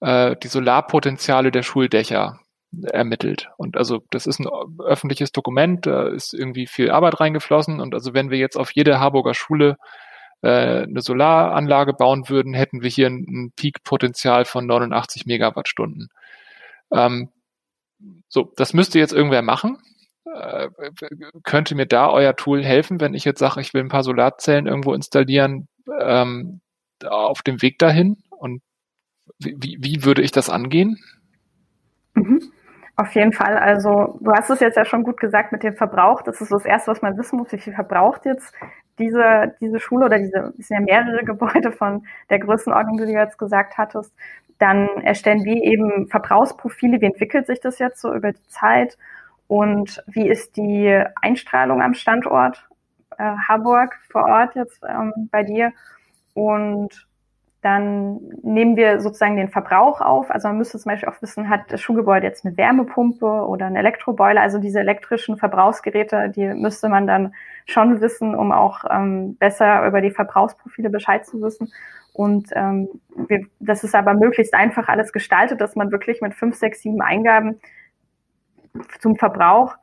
äh, 0.00 0.36
die 0.42 0.48
Solarpotenziale 0.48 1.50
der 1.50 1.62
Schuldächer 1.62 2.40
ermittelt. 2.82 3.50
Und 3.58 3.76
also 3.76 4.02
das 4.10 4.26
ist 4.26 4.40
ein 4.40 4.48
öffentliches 4.80 5.32
Dokument, 5.32 5.86
da 5.86 6.08
ist 6.08 6.32
irgendwie 6.32 6.66
viel 6.66 6.90
Arbeit 6.90 7.20
reingeflossen 7.20 7.80
und 7.80 7.94
also 7.94 8.14
wenn 8.14 8.30
wir 8.30 8.38
jetzt 8.38 8.56
auf 8.56 8.72
jede 8.72 8.98
Harburger 8.98 9.34
Schule 9.34 9.76
äh, 10.42 10.82
eine 10.82 11.00
Solaranlage 11.00 11.92
bauen 11.92 12.28
würden, 12.28 12.54
hätten 12.54 12.82
wir 12.82 12.90
hier 12.90 13.08
ein, 13.08 13.26
ein 13.28 13.52
Peak-Potenzial 13.54 14.44
von 14.44 14.66
89 14.66 15.26
Megawattstunden. 15.26 16.08
Ähm, 16.90 17.30
so, 18.28 18.52
das 18.56 18.74
müsste 18.74 18.98
jetzt 18.98 19.12
irgendwer 19.12 19.42
machen. 19.42 19.78
Äh, 20.24 20.68
könnte 21.44 21.74
mir 21.74 21.86
da 21.86 22.10
euer 22.10 22.34
Tool 22.34 22.64
helfen, 22.64 23.00
wenn 23.00 23.14
ich 23.14 23.24
jetzt 23.24 23.38
sage, 23.38 23.60
ich 23.60 23.74
will 23.74 23.82
ein 23.82 23.88
paar 23.88 24.02
Solarzellen 24.02 24.66
irgendwo 24.66 24.94
installieren 24.94 25.68
ähm, 26.00 26.60
auf 27.04 27.42
dem 27.42 27.62
Weg 27.62 27.78
dahin? 27.78 28.16
Und 28.30 28.62
wie, 29.38 29.78
wie 29.80 30.04
würde 30.04 30.22
ich 30.22 30.32
das 30.32 30.50
angehen? 30.50 30.98
Mhm. 32.14 32.52
Auf 32.96 33.14
jeden 33.14 33.32
Fall. 33.32 33.56
Also 33.56 34.18
du 34.20 34.32
hast 34.32 34.50
es 34.50 34.60
jetzt 34.60 34.76
ja 34.76 34.84
schon 34.84 35.02
gut 35.02 35.18
gesagt 35.18 35.50
mit 35.52 35.62
dem 35.62 35.74
Verbrauch. 35.74 36.22
Das 36.22 36.40
ist 36.40 36.52
das 36.52 36.64
Erste, 36.64 36.90
was 36.90 37.02
man 37.02 37.16
wissen 37.16 37.38
muss. 37.38 37.50
Wie 37.50 37.58
viel 37.58 37.72
verbraucht 37.72 38.26
jetzt 38.26 38.52
diese, 38.98 39.54
diese 39.60 39.80
Schule 39.80 40.06
oder 40.06 40.18
diese, 40.18 40.52
es 40.58 40.68
sind 40.68 40.78
ja 40.78 41.02
mehrere 41.02 41.24
Gebäude 41.24 41.72
von 41.72 42.06
der 42.30 42.38
Größenordnung, 42.38 42.98
die 42.98 43.06
du 43.06 43.12
jetzt 43.12 43.38
gesagt 43.38 43.78
hattest. 43.78 44.12
Dann 44.58 44.88
erstellen 45.02 45.44
wir 45.44 45.62
eben 45.62 46.06
Verbrauchsprofile. 46.08 47.00
Wie 47.00 47.06
entwickelt 47.06 47.46
sich 47.46 47.60
das 47.60 47.78
jetzt 47.78 48.00
so 48.00 48.14
über 48.14 48.32
die 48.32 48.48
Zeit? 48.48 48.98
Und 49.48 50.02
wie 50.06 50.28
ist 50.28 50.56
die 50.56 51.02
Einstrahlung 51.20 51.82
am 51.82 51.94
Standort 51.94 52.68
äh, 53.22 53.36
Harburg 53.48 53.98
vor 54.10 54.24
Ort 54.24 54.54
jetzt 54.54 54.82
ähm, 54.88 55.28
bei 55.30 55.42
dir? 55.42 55.72
Und 56.34 57.06
dann 57.62 58.18
nehmen 58.42 58.76
wir 58.76 59.00
sozusagen 59.00 59.36
den 59.36 59.48
Verbrauch 59.48 60.00
auf. 60.00 60.32
Also 60.32 60.48
man 60.48 60.58
müsste 60.58 60.78
zum 60.80 60.90
Beispiel 60.90 61.08
auch 61.08 61.22
wissen, 61.22 61.48
hat 61.48 61.60
das 61.68 61.80
Schulgebäude 61.80 62.26
jetzt 62.26 62.44
eine 62.44 62.56
Wärmepumpe 62.56 63.24
oder 63.24 63.66
einen 63.66 63.76
Elektroboiler? 63.76 64.40
Also 64.40 64.58
diese 64.58 64.80
elektrischen 64.80 65.36
Verbrauchsgeräte, 65.36 66.32
die 66.34 66.48
müsste 66.48 66.88
man 66.88 67.06
dann 67.06 67.34
schon 67.66 68.00
wissen, 68.00 68.34
um 68.34 68.50
auch 68.50 68.84
ähm, 68.90 69.36
besser 69.36 69.86
über 69.86 70.00
die 70.00 70.10
Verbrauchsprofile 70.10 70.90
Bescheid 70.90 71.24
zu 71.24 71.40
wissen. 71.40 71.72
Und 72.12 72.48
ähm, 72.54 72.88
wir, 73.28 73.46
das 73.60 73.84
ist 73.84 73.94
aber 73.94 74.14
möglichst 74.14 74.54
einfach 74.54 74.88
alles 74.88 75.12
gestaltet, 75.12 75.60
dass 75.60 75.76
man 75.76 75.92
wirklich 75.92 76.20
mit 76.20 76.34
fünf, 76.34 76.56
sechs, 76.56 76.82
sieben 76.82 77.00
Eingaben 77.00 77.60
zum 78.98 79.14
Verbrauch 79.14 79.76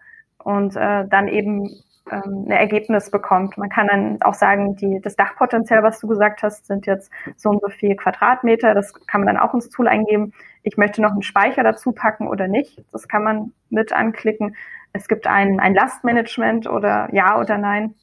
und 0.44 0.76
äh, 0.76 1.08
dann 1.08 1.30
eben 1.30 1.70
ähm, 2.12 2.46
ein 2.48 2.52
Ergebnis 2.52 3.12
bekommt. 3.12 3.58
Man 3.58 3.70
kann 3.70 3.88
dann 3.88 4.22
auch 4.22 4.34
sagen, 4.34 4.76
die, 4.76 5.00
das 5.02 5.16
Dachpotenzial, 5.16 5.84
was 5.84 6.00
du 6.00 6.08
gesagt 6.08 6.44
hast, 6.44 6.68
sind 6.68 6.86
jetzt 6.86 7.12
so 7.36 7.50
und 7.50 7.62
so 7.62 7.70
viel 7.70 7.96
Quadratmeter. 7.96 8.74
Das 8.74 8.94
kann 9.08 9.22
man 9.22 9.36
dann 9.36 9.44
auch 9.44 9.54
ins 9.54 9.70
Tool 9.70 9.88
eingeben. 9.88 10.34
Ich 10.64 10.78
möchte 10.78 11.02
noch 11.02 11.12
einen 11.12 11.24
Speicher 11.24 11.64
dazu 11.64 11.92
packen 11.92 12.28
oder 12.28 12.48
nicht. 12.48 12.84
Das 12.92 13.08
kann 13.08 13.24
man 13.24 13.54
mit 13.70 13.94
anklicken. 13.94 14.56
Es 14.94 15.08
gibt 15.08 15.28
ein, 15.28 15.60
ein 15.60 15.74
Lastmanagement 15.74 16.68
oder 16.68 17.10
ja 17.12 17.40
oder 17.40 17.58
nein. 17.58 17.96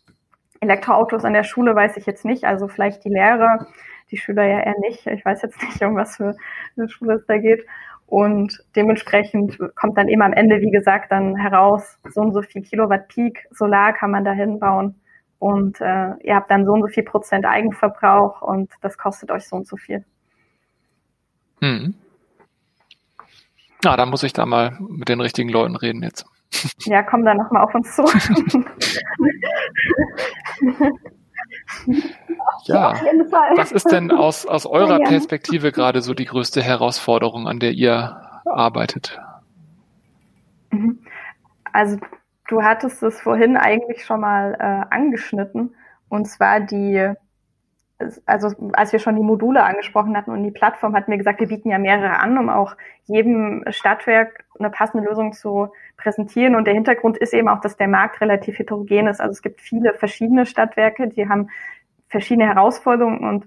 Elektroautos 0.61 1.25
an 1.25 1.35
der 1.35 1.45
Schule 1.45 1.75
weiß 1.75 1.97
ich 1.97 2.07
jetzt 2.07 2.25
nicht. 2.25 2.45
Also 2.45 2.69
vielleicht 2.69 3.05
die 3.05 3.11
Lehrer 3.11 3.67
die 4.11 4.17
Schüler 4.17 4.45
ja 4.45 4.61
eher 4.61 4.79
nicht. 4.81 5.07
Ich 5.07 5.25
weiß 5.25 5.43
jetzt 5.43 5.61
nicht, 5.63 5.83
um 5.83 5.97
was 5.97 6.17
für 6.17 6.37
eine 6.77 6.89
Schule 6.89 7.15
es 7.15 7.27
da 7.27 7.39
geht. 7.39 7.67
Und 8.07 8.63
dementsprechend 8.77 9.59
kommt 9.75 9.99
dann 9.99 10.09
eben 10.09 10.23
am 10.23 10.33
Ende, 10.33 10.61
wie 10.61 10.71
gesagt, 10.71 11.11
dann 11.11 11.37
heraus, 11.37 11.99
so 12.09 12.21
und 12.21 12.33
so 12.33 12.43
viel 12.43 12.63
Kilowatt 12.63 13.09
Peak 13.09 13.49
Solar 13.51 13.93
kann 13.93 14.13
man 14.13 14.25
da 14.25 14.33
hinbauen. 14.33 14.95
Und 15.39 15.81
äh, 15.81 16.15
ihr 16.23 16.37
habt 16.37 16.51
dann 16.51 16.65
so 16.65 16.73
und 16.73 16.83
so 16.83 16.89
viel 16.89 17.03
Prozent 17.03 17.45
Eigenverbrauch 17.45 18.43
und 18.43 18.71
das 18.81 18.97
kostet 18.97 19.31
euch 19.31 19.49
so 19.49 19.57
und 19.57 19.67
so 19.67 19.77
viel. 19.77 20.05
Hm. 21.61 21.95
Na, 23.85 23.97
da 23.97 24.07
muss 24.07 24.23
ich 24.23 24.33
da 24.33 24.47
mal 24.47 24.79
mit 24.81 25.09
den 25.09 25.21
richtigen 25.21 25.51
Leuten 25.51 25.77
reden 25.77 26.03
jetzt. 26.03 26.25
ja, 26.87 27.03
komm 27.03 27.25
dann 27.25 27.37
nochmal 27.37 27.65
auf 27.65 27.75
uns 27.75 27.95
zu. 27.95 28.05
ja, 32.65 32.95
was 33.57 33.73
ist 33.73 33.91
denn 33.91 34.11
aus, 34.11 34.47
aus 34.47 34.67
eurer 34.67 34.99
Perspektive 35.01 35.73
gerade 35.73 36.03
so 36.03 36.15
die 36.15 36.25
größte 36.25 36.63
Herausforderung, 36.63 37.49
an 37.49 37.59
der 37.59 37.73
ihr 37.73 38.41
arbeitet? 38.45 39.19
Mhm. 40.71 41.01
Also 41.73 41.99
du 42.49 42.63
hattest 42.63 43.03
es 43.03 43.21
vorhin 43.21 43.57
eigentlich 43.57 44.05
schon 44.05 44.21
mal 44.21 44.55
äh, 44.59 44.95
angeschnitten, 44.95 45.75
und 46.09 46.27
zwar 46.27 46.61
die 46.61 47.13
also 48.27 48.51
als 48.75 48.93
wir 48.93 48.99
schon 48.99 49.17
die 49.17 49.23
Module 49.23 49.63
angesprochen 49.63 50.17
hatten 50.17 50.31
und 50.31 50.43
die 50.43 50.51
Plattform 50.51 50.95
hatten 50.95 51.11
wir 51.11 51.19
gesagt, 51.19 51.41
wir 51.41 51.49
bieten 51.49 51.71
ja 51.71 51.79
mehrere 51.79 52.19
an, 52.19 52.37
um 52.37 52.51
auch 52.51 52.77
jedem 53.05 53.65
Stadtwerk 53.71 54.45
eine 54.59 54.71
passende 54.71 55.09
Lösung 55.09 55.33
zu 55.33 55.69
präsentieren. 55.97 56.57
Und 56.57 56.67
der 56.67 56.75
Hintergrund 56.75 57.17
ist 57.17 57.33
eben 57.33 57.49
auch, 57.49 57.61
dass 57.61 57.77
der 57.77 57.89
Markt 57.89 58.21
relativ 58.21 58.59
heterogen 58.59 59.07
ist. 59.07 59.21
Also 59.21 59.33
es 59.33 59.43
gibt 59.43 59.61
viele 59.61 59.95
verschiedene 59.95 60.45
Stadtwerke, 60.45 61.09
die 61.09 61.29
haben 61.29 61.49
verschiedene 62.09 62.47
Herausforderungen 62.47 63.25
und 63.27 63.47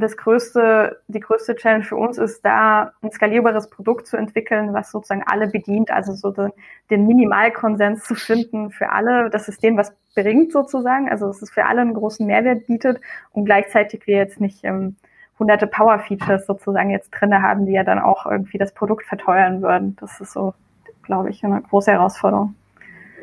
das 0.00 0.16
größte, 0.16 1.00
die 1.08 1.20
größte 1.20 1.54
Challenge 1.56 1.84
für 1.84 1.96
uns 1.96 2.18
ist 2.18 2.44
da, 2.44 2.92
ein 3.02 3.10
skalierbares 3.10 3.70
Produkt 3.70 4.06
zu 4.06 4.16
entwickeln, 4.16 4.72
was 4.72 4.90
sozusagen 4.90 5.24
alle 5.26 5.48
bedient, 5.48 5.90
also 5.90 6.12
so 6.12 6.30
den, 6.30 6.52
den 6.90 7.06
Minimalkonsens 7.06 8.04
zu 8.04 8.14
finden 8.14 8.70
für 8.70 8.90
alle, 8.90 9.30
das 9.30 9.46
System, 9.46 9.76
was 9.76 9.94
bringt 10.14 10.52
sozusagen, 10.52 11.08
also 11.08 11.26
dass 11.26 11.42
es 11.42 11.50
für 11.50 11.66
alle 11.66 11.82
einen 11.82 11.94
großen 11.94 12.26
Mehrwert 12.26 12.66
bietet 12.66 13.00
und 13.32 13.44
gleichzeitig 13.44 14.06
wir 14.06 14.16
jetzt 14.16 14.40
nicht 14.40 14.64
ähm, 14.64 14.96
hunderte 15.38 15.66
Power-Features 15.66 16.46
sozusagen 16.46 16.90
jetzt 16.90 17.10
drinne 17.10 17.42
haben, 17.42 17.66
die 17.66 17.72
ja 17.72 17.84
dann 17.84 17.98
auch 17.98 18.26
irgendwie 18.26 18.58
das 18.58 18.72
Produkt 18.72 19.04
verteuern 19.06 19.62
würden. 19.62 19.96
Das 20.00 20.20
ist 20.20 20.32
so, 20.32 20.54
glaube 21.02 21.30
ich, 21.30 21.44
eine 21.44 21.60
große 21.60 21.92
Herausforderung. 21.92 22.54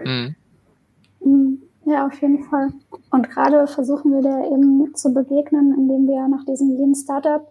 Mhm. 0.03 0.35
Ja, 1.85 2.07
auf 2.07 2.21
jeden 2.21 2.43
Fall. 2.45 2.69
Und 3.11 3.29
gerade 3.29 3.67
versuchen 3.67 4.13
wir 4.13 4.21
da 4.21 4.45
eben 4.45 4.95
zu 4.95 5.13
begegnen, 5.13 5.73
indem 5.73 6.07
wir 6.07 6.27
nach 6.27 6.45
diesem 6.45 6.77
Lean 6.77 6.95
Startup 6.95 7.45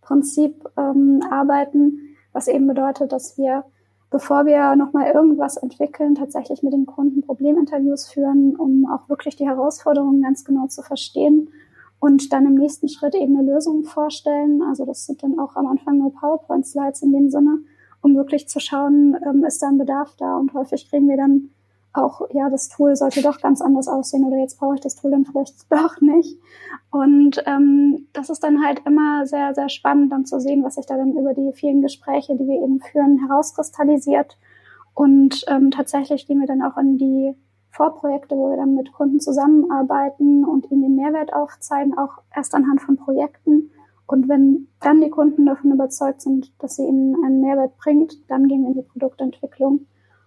Prinzip 0.00 0.64
ähm, 0.76 1.22
arbeiten, 1.30 2.16
was 2.32 2.48
eben 2.48 2.66
bedeutet, 2.66 3.12
dass 3.12 3.36
wir, 3.38 3.64
bevor 4.10 4.46
wir 4.46 4.76
nochmal 4.76 5.10
irgendwas 5.12 5.56
entwickeln, 5.56 6.14
tatsächlich 6.14 6.62
mit 6.62 6.72
den 6.72 6.86
Kunden 6.86 7.22
Probleminterviews 7.22 8.08
führen, 8.08 8.56
um 8.56 8.86
auch 8.86 9.08
wirklich 9.08 9.36
die 9.36 9.46
Herausforderungen 9.46 10.22
ganz 10.22 10.44
genau 10.44 10.66
zu 10.66 10.82
verstehen 10.82 11.48
und 12.00 12.32
dann 12.32 12.46
im 12.46 12.54
nächsten 12.54 12.88
Schritt 12.88 13.14
eben 13.14 13.36
eine 13.36 13.50
Lösung 13.50 13.84
vorstellen. 13.84 14.62
Also 14.62 14.84
das 14.84 15.06
sind 15.06 15.22
dann 15.22 15.38
auch 15.38 15.56
am 15.56 15.66
Anfang 15.66 15.98
nur 15.98 16.12
PowerPoint-Slides 16.12 17.02
in 17.02 17.12
dem 17.12 17.30
Sinne, 17.30 17.58
um 18.02 18.14
wirklich 18.14 18.48
zu 18.48 18.60
schauen, 18.60 19.16
ähm, 19.26 19.44
ist 19.44 19.62
da 19.62 19.68
ein 19.68 19.78
Bedarf 19.78 20.14
da 20.18 20.36
und 20.36 20.52
häufig 20.52 20.88
kriegen 20.90 21.08
wir 21.08 21.16
dann 21.16 21.50
auch, 21.94 22.22
ja, 22.32 22.50
das 22.50 22.68
Tool 22.68 22.96
sollte 22.96 23.22
doch 23.22 23.40
ganz 23.40 23.62
anders 23.62 23.88
aussehen 23.88 24.24
oder 24.24 24.36
jetzt 24.36 24.58
brauche 24.58 24.74
ich 24.74 24.80
das 24.80 24.96
Tool 24.96 25.12
dann 25.12 25.24
vielleicht 25.24 25.54
doch 25.70 26.00
nicht. 26.00 26.38
Und 26.90 27.42
ähm, 27.46 28.08
das 28.12 28.30
ist 28.30 28.42
dann 28.42 28.64
halt 28.64 28.82
immer 28.84 29.26
sehr, 29.26 29.54
sehr 29.54 29.68
spannend, 29.68 30.12
dann 30.12 30.26
zu 30.26 30.40
sehen, 30.40 30.64
was 30.64 30.74
sich 30.74 30.86
da 30.86 30.96
dann 30.96 31.16
über 31.16 31.34
die 31.34 31.52
vielen 31.54 31.82
Gespräche, 31.82 32.36
die 32.36 32.46
wir 32.46 32.62
eben 32.62 32.80
führen, 32.80 33.26
herauskristallisiert. 33.26 34.36
Und 34.92 35.44
ähm, 35.48 35.70
tatsächlich 35.70 36.26
gehen 36.26 36.40
wir 36.40 36.46
dann 36.46 36.62
auch 36.62 36.76
in 36.76 36.98
die 36.98 37.34
Vorprojekte, 37.70 38.36
wo 38.36 38.50
wir 38.50 38.56
dann 38.56 38.74
mit 38.74 38.92
Kunden 38.92 39.18
zusammenarbeiten 39.20 40.44
und 40.44 40.70
ihnen 40.70 40.82
den 40.82 40.94
Mehrwert 40.96 41.32
aufzeigen, 41.32 41.98
auch 41.98 42.22
erst 42.34 42.54
anhand 42.54 42.80
von 42.80 42.96
Projekten. 42.96 43.70
Und 44.06 44.28
wenn 44.28 44.68
dann 44.80 45.00
die 45.00 45.10
Kunden 45.10 45.46
davon 45.46 45.72
überzeugt 45.72 46.20
sind, 46.20 46.52
dass 46.62 46.76
sie 46.76 46.84
ihnen 46.84 47.16
einen 47.24 47.40
Mehrwert 47.40 47.76
bringt, 47.78 48.30
dann 48.30 48.46
gehen 48.46 48.62
wir 48.62 48.68
in 48.68 48.74
die 48.74 48.82
Produktentwicklung. 48.82 49.86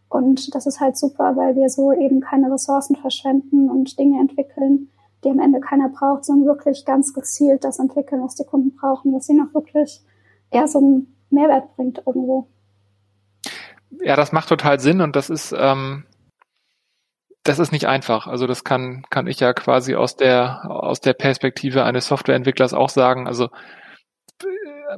Und 0.09 0.55
das 0.55 0.65
ist 0.65 0.79
halt 0.79 0.97
super, 0.97 1.35
weil 1.35 1.55
wir 1.55 1.69
so 1.69 1.91
eben 1.91 2.21
keine 2.21 2.51
Ressourcen 2.51 2.95
verschwenden 2.95 3.69
und 3.69 3.99
Dinge 3.99 4.19
entwickeln, 4.19 4.89
die 5.23 5.29
am 5.29 5.39
Ende 5.39 5.59
keiner 5.59 5.89
braucht, 5.89 6.25
sondern 6.25 6.47
wirklich 6.47 6.85
ganz 6.85 7.13
gezielt 7.13 7.63
das 7.63 7.79
entwickeln, 7.79 8.23
was 8.23 8.35
die 8.35 8.45
Kunden 8.45 8.75
brauchen, 8.75 9.11
dass 9.11 9.27
ihnen 9.29 9.47
auch 9.47 9.53
wirklich 9.53 10.01
eher 10.51 10.67
so 10.67 10.79
einen 10.79 11.15
Mehrwert 11.29 11.75
bringt 11.75 12.01
irgendwo. 12.05 12.47
Ja, 14.01 14.15
das 14.15 14.31
macht 14.31 14.49
total 14.49 14.79
Sinn 14.79 15.01
und 15.01 15.15
das 15.15 15.29
ist, 15.29 15.53
ähm, 15.57 16.05
das 17.43 17.59
ist 17.59 17.71
nicht 17.71 17.87
einfach. 17.87 18.27
Also 18.27 18.47
das 18.47 18.63
kann, 18.63 19.03
kann 19.09 19.27
ich 19.27 19.39
ja 19.39 19.53
quasi 19.53 19.95
aus 19.95 20.15
der, 20.15 20.69
aus 20.69 21.01
der 21.01 21.13
Perspektive 21.13 21.83
eines 21.83 22.07
Softwareentwicklers 22.07 22.73
auch 22.73 22.89
sagen. 22.89 23.27
Also 23.27 23.49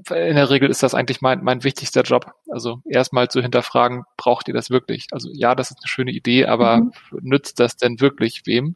in 0.10 0.36
der 0.36 0.50
Regel 0.50 0.69
ist 0.69 0.84
das 0.84 0.93
eigentlich 0.93 1.22
mein, 1.22 1.43
mein 1.43 1.63
wichtigster 1.63 2.01
Job. 2.01 2.34
Also 2.50 2.81
erstmal 2.86 3.29
zu 3.29 3.41
hinterfragen, 3.41 4.03
braucht 4.17 4.48
ihr 4.48 4.53
das 4.53 4.69
wirklich? 4.69 5.08
Also 5.12 5.29
ja, 5.34 5.55
das 5.55 5.72
ist 5.72 5.79
eine 5.81 5.88
schöne 5.88 6.12
Idee, 6.12 6.46
aber 6.46 6.77
mhm. 6.77 6.91
nützt 7.22 7.59
das 7.59 7.77
denn 7.77 8.00
wirklich 8.00 8.44
wem? 8.46 8.75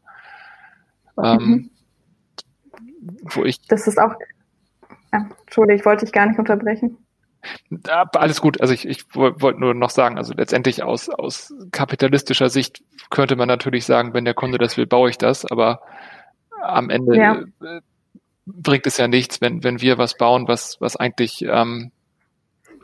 Ähm, 1.22 1.38
mhm. 1.38 1.70
wo 3.24 3.44
ich. 3.44 3.60
Das 3.62 3.86
ist 3.86 3.98
auch. 3.98 4.14
Ja, 5.12 5.28
Entschuldigung, 5.44 5.78
ich 5.78 5.86
wollte 5.86 6.04
dich 6.04 6.12
gar 6.12 6.26
nicht 6.26 6.38
unterbrechen. 6.38 6.98
Alles 7.88 8.40
gut. 8.40 8.60
Also 8.60 8.72
ich, 8.72 8.86
ich 8.88 9.04
wollte 9.14 9.60
nur 9.60 9.74
noch 9.74 9.90
sagen, 9.90 10.16
also 10.16 10.32
letztendlich 10.34 10.82
aus, 10.82 11.08
aus 11.10 11.54
kapitalistischer 11.72 12.48
Sicht 12.48 12.82
könnte 13.10 13.36
man 13.36 13.48
natürlich 13.48 13.84
sagen, 13.84 14.14
wenn 14.14 14.24
der 14.24 14.34
Kunde 14.34 14.58
das 14.58 14.76
will, 14.76 14.86
baue 14.86 15.10
ich 15.10 15.18
das, 15.18 15.44
aber 15.44 15.80
am 16.62 16.90
Ende 16.90 17.16
ja. 17.16 17.42
Bringt 18.46 18.86
es 18.86 18.98
ja 18.98 19.08
nichts, 19.08 19.40
wenn, 19.40 19.64
wenn 19.64 19.80
wir 19.80 19.98
was 19.98 20.16
bauen, 20.16 20.48
was, 20.48 20.80
was 20.80 20.96
eigentlich 20.96 21.42
ähm, 21.42 21.92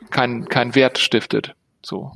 keinen 0.09 0.47
kein 0.47 0.75
Wert 0.75 0.97
stiftet. 0.97 1.55
So. 1.83 2.11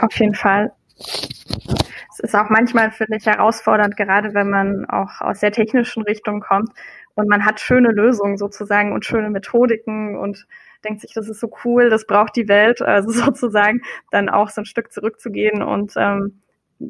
Auf 0.00 0.18
jeden 0.18 0.34
Fall. 0.34 0.72
Es 0.96 2.20
ist 2.20 2.34
auch 2.34 2.48
manchmal, 2.48 2.92
finde 2.92 3.16
ich, 3.16 3.26
herausfordernd, 3.26 3.96
gerade 3.96 4.34
wenn 4.34 4.48
man 4.48 4.86
auch 4.86 5.20
aus 5.20 5.40
der 5.40 5.52
technischen 5.52 6.02
Richtung 6.02 6.40
kommt 6.40 6.70
und 7.14 7.28
man 7.28 7.44
hat 7.44 7.60
schöne 7.60 7.90
Lösungen 7.90 8.36
sozusagen 8.36 8.92
und 8.92 9.04
schöne 9.04 9.30
Methodiken 9.30 10.16
und 10.16 10.46
denkt 10.84 11.00
sich, 11.00 11.12
das 11.14 11.28
ist 11.28 11.40
so 11.40 11.50
cool, 11.64 11.90
das 11.90 12.06
braucht 12.06 12.36
die 12.36 12.48
Welt, 12.48 12.82
also 12.82 13.10
sozusagen 13.24 13.82
dann 14.10 14.28
auch 14.28 14.50
so 14.50 14.60
ein 14.60 14.66
Stück 14.66 14.92
zurückzugehen 14.92 15.62
und 15.62 15.94
ähm, 15.96 16.40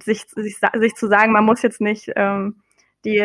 sich, 0.03 0.27
sich, 0.29 0.59
sich 0.75 0.95
zu 0.95 1.09
sagen, 1.09 1.33
man 1.33 1.45
muss 1.45 1.63
jetzt 1.63 1.81
nicht 1.81 2.11
ähm, 2.17 2.57
die, 3.05 3.23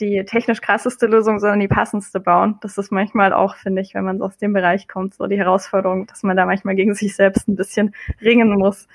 die 0.00 0.24
technisch 0.24 0.60
krasseste 0.60 1.06
Lösung, 1.06 1.38
sondern 1.38 1.60
die 1.60 1.68
passendste 1.68 2.20
bauen. 2.20 2.58
Das 2.60 2.78
ist 2.78 2.90
manchmal 2.90 3.32
auch, 3.32 3.56
finde 3.56 3.82
ich, 3.82 3.94
wenn 3.94 4.04
man 4.04 4.20
aus 4.20 4.36
dem 4.36 4.52
Bereich 4.52 4.88
kommt, 4.88 5.14
so 5.14 5.26
die 5.26 5.38
Herausforderung, 5.38 6.06
dass 6.06 6.22
man 6.22 6.36
da 6.36 6.46
manchmal 6.46 6.74
gegen 6.74 6.94
sich 6.94 7.14
selbst 7.14 7.48
ein 7.48 7.56
bisschen 7.56 7.94
ringen 8.20 8.50
muss. 8.58 8.88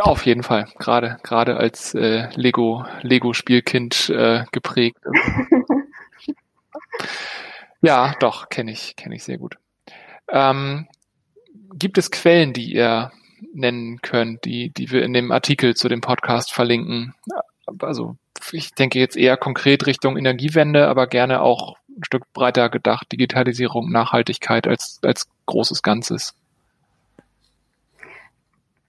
Auf 0.00 0.26
jeden 0.26 0.42
Fall, 0.42 0.66
gerade 0.78 1.18
gerade 1.22 1.56
als 1.56 1.94
äh, 1.94 2.28
Lego 2.34 2.84
Lego 3.02 3.32
Spielkind 3.32 4.10
äh, 4.10 4.44
geprägt. 4.52 4.98
ja, 7.80 8.14
doch 8.20 8.48
kenne 8.48 8.72
ich 8.72 8.96
kenne 8.96 9.14
ich 9.14 9.24
sehr 9.24 9.38
gut. 9.38 9.56
Ähm, 10.28 10.86
gibt 11.74 11.98
es 11.98 12.10
Quellen, 12.10 12.52
die 12.52 12.74
ihr 12.74 13.12
nennen 13.54 14.00
könnt, 14.02 14.44
die 14.44 14.70
die 14.70 14.90
wir 14.90 15.02
in 15.02 15.12
dem 15.12 15.30
Artikel 15.30 15.74
zu 15.74 15.88
dem 15.88 16.00
Podcast 16.00 16.52
verlinken? 16.52 17.14
Also 17.80 18.16
ich 18.52 18.74
denke 18.74 18.98
jetzt 18.98 19.16
eher 19.16 19.36
konkret 19.36 19.86
Richtung 19.86 20.16
Energiewende, 20.16 20.88
aber 20.88 21.06
gerne 21.06 21.42
auch 21.42 21.76
ein 21.88 22.04
Stück 22.04 22.32
breiter 22.32 22.68
gedacht, 22.68 23.10
Digitalisierung, 23.10 23.90
Nachhaltigkeit 23.90 24.66
als, 24.66 25.00
als 25.02 25.28
großes 25.46 25.82
Ganzes. 25.82 26.34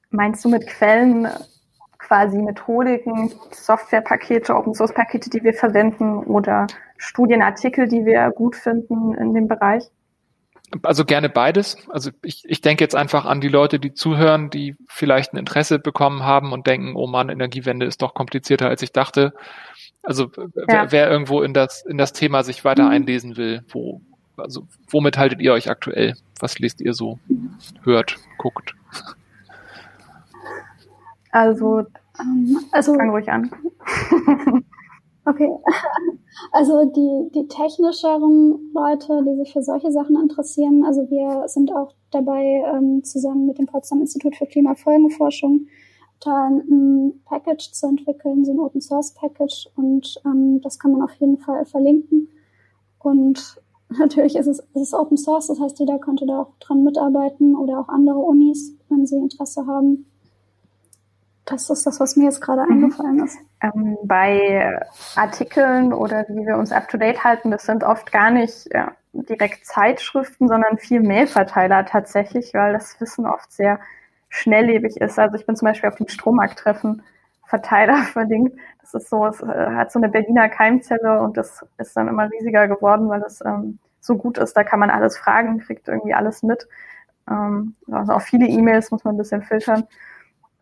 Meinst 0.09 0.43
du 0.45 0.49
mit 0.49 0.67
Quellen 0.67 1.27
quasi 1.97 2.37
Methodiken, 2.37 3.33
Softwarepakete, 3.51 4.55
Open 4.55 4.73
Source 4.73 4.93
Pakete, 4.93 5.29
die 5.29 5.43
wir 5.43 5.53
verwenden 5.53 6.19
oder 6.19 6.67
Studienartikel, 6.97 7.87
die 7.87 8.05
wir 8.05 8.31
gut 8.31 8.55
finden 8.55 9.13
in 9.15 9.33
dem 9.33 9.47
Bereich? 9.47 9.83
Also 10.83 11.05
gerne 11.05 11.29
beides. 11.29 11.77
Also 11.89 12.11
ich, 12.23 12.43
ich 12.45 12.61
denke 12.61 12.83
jetzt 12.83 12.95
einfach 12.95 13.25
an 13.25 13.39
die 13.39 13.47
Leute, 13.47 13.79
die 13.79 13.93
zuhören, 13.93 14.49
die 14.49 14.75
vielleicht 14.87 15.33
ein 15.33 15.37
Interesse 15.37 15.79
bekommen 15.79 16.23
haben 16.23 16.51
und 16.51 16.67
denken, 16.67 16.95
oh 16.95 17.07
Mann, 17.07 17.29
Energiewende 17.29 17.85
ist 17.85 18.01
doch 18.01 18.13
komplizierter, 18.13 18.67
als 18.67 18.81
ich 18.81 18.91
dachte. 18.91 19.33
Also 20.03 20.25
ja. 20.35 20.65
wer, 20.67 20.91
wer, 20.91 21.09
irgendwo 21.09 21.41
in 21.41 21.53
das, 21.53 21.85
in 21.85 21.97
das 21.97 22.11
Thema 22.11 22.43
sich 22.43 22.65
weiter 22.65 22.85
mhm. 22.85 22.91
einlesen 22.91 23.37
will, 23.37 23.63
wo, 23.69 24.01
also 24.35 24.67
womit 24.89 25.17
haltet 25.17 25.41
ihr 25.41 25.53
euch 25.53 25.69
aktuell? 25.69 26.15
Was 26.39 26.59
lest 26.59 26.81
ihr 26.81 26.93
so? 26.93 27.17
Hört, 27.83 28.17
guckt? 28.37 28.75
Also, 31.31 31.85
ähm, 32.19 32.59
also 32.71 32.93
fang 32.95 33.09
ruhig 33.09 33.29
an. 33.31 33.49
Okay. 35.27 35.49
Also 36.51 36.85
die, 36.85 37.31
die 37.33 37.47
technischeren 37.47 38.71
Leute, 38.71 39.23
die 39.25 39.35
sich 39.37 39.53
für 39.53 39.63
solche 39.63 39.91
Sachen 39.91 40.15
interessieren, 40.15 40.85
also 40.85 41.09
wir 41.09 41.47
sind 41.47 41.73
auch 41.73 41.95
dabei, 42.11 42.63
ähm, 42.71 43.03
zusammen 43.03 43.47
mit 43.47 43.57
dem 43.57 43.65
Potsdam 43.65 44.01
Institut 44.01 44.35
für 44.35 44.45
Klimafolgenforschung 44.45 45.65
da 46.19 46.47
ein 46.47 47.21
Package 47.25 47.71
zu 47.71 47.87
entwickeln, 47.87 48.45
so 48.45 48.51
ein 48.51 48.59
Open 48.59 48.81
Source 48.81 49.13
Package 49.15 49.67
und 49.75 50.21
ähm, 50.25 50.61
das 50.61 50.77
kann 50.77 50.91
man 50.91 51.01
auf 51.01 51.13
jeden 51.15 51.37
Fall 51.37 51.65
verlinken. 51.65 52.29
Und 52.99 53.61
natürlich 53.89 54.35
ist 54.35 54.47
es, 54.47 54.59
es 54.73 54.81
ist 54.81 54.93
Open 54.93 55.17
Source, 55.17 55.47
das 55.47 55.59
heißt, 55.59 55.79
jeder 55.79 55.97
könnte 55.97 56.27
da 56.27 56.41
auch 56.41 56.53
dran 56.59 56.83
mitarbeiten 56.83 57.55
oder 57.55 57.79
auch 57.79 57.89
andere 57.89 58.19
Unis, 58.19 58.75
wenn 58.89 59.05
sie 59.05 59.17
Interesse 59.17 59.65
haben. 59.65 60.05
Das 61.47 61.69
ist 61.69 61.87
das, 61.87 61.99
was 62.01 62.17
mir 62.17 62.25
jetzt 62.25 62.41
gerade 62.41 62.63
mhm. 62.63 62.83
eingefallen 62.83 63.23
ist. 63.23 63.37
Ähm, 63.61 63.97
bei 64.03 64.79
Artikeln 65.15 65.93
oder 65.93 66.25
wie 66.27 66.45
wir 66.45 66.57
uns 66.57 66.71
up-to-date 66.71 67.23
halten, 67.23 67.51
das 67.51 67.63
sind 67.63 67.83
oft 67.83 68.11
gar 68.11 68.29
nicht 68.31 68.67
ja, 68.73 68.91
direkt 69.13 69.65
Zeitschriften, 69.65 70.49
sondern 70.49 70.77
viel 70.77 71.01
Mailverteiler 71.01 71.85
tatsächlich, 71.85 72.53
weil 72.53 72.73
das 72.73 72.99
Wissen 72.99 73.25
oft 73.25 73.51
sehr 73.51 73.79
schnelllebig 74.29 74.97
ist. 74.97 75.17
Also 75.17 75.35
ich 75.35 75.45
bin 75.45 75.55
zum 75.55 75.67
Beispiel 75.67 75.89
auf 75.89 75.95
dem 75.95 76.09
Strommarkttreffen 76.09 77.01
Verteiler 77.45 77.95
verlinkt. 78.13 78.59
Das 78.81 78.93
ist 78.93 79.09
so, 79.09 79.25
es 79.25 79.41
äh, 79.41 79.45
hat 79.45 79.91
so 79.91 79.99
eine 79.99 80.09
Berliner 80.09 80.49
Keimzelle 80.49 81.21
und 81.21 81.37
das 81.37 81.65
ist 81.77 81.95
dann 81.95 82.09
immer 82.09 82.29
riesiger 82.29 82.67
geworden, 82.67 83.07
weil 83.07 83.23
es 83.23 83.41
ähm, 83.41 83.79
so 84.01 84.17
gut 84.17 84.37
ist. 84.37 84.55
Da 84.55 84.65
kann 84.65 84.79
man 84.79 84.89
alles 84.89 85.17
fragen, 85.17 85.59
kriegt 85.59 85.87
irgendwie 85.87 86.13
alles 86.13 86.43
mit. 86.43 86.67
Ähm, 87.29 87.75
also 87.89 88.13
auch 88.13 88.21
viele 88.21 88.47
E-Mails 88.47 88.91
muss 88.91 89.05
man 89.05 89.15
ein 89.15 89.17
bisschen 89.17 89.43
filtern. 89.43 89.87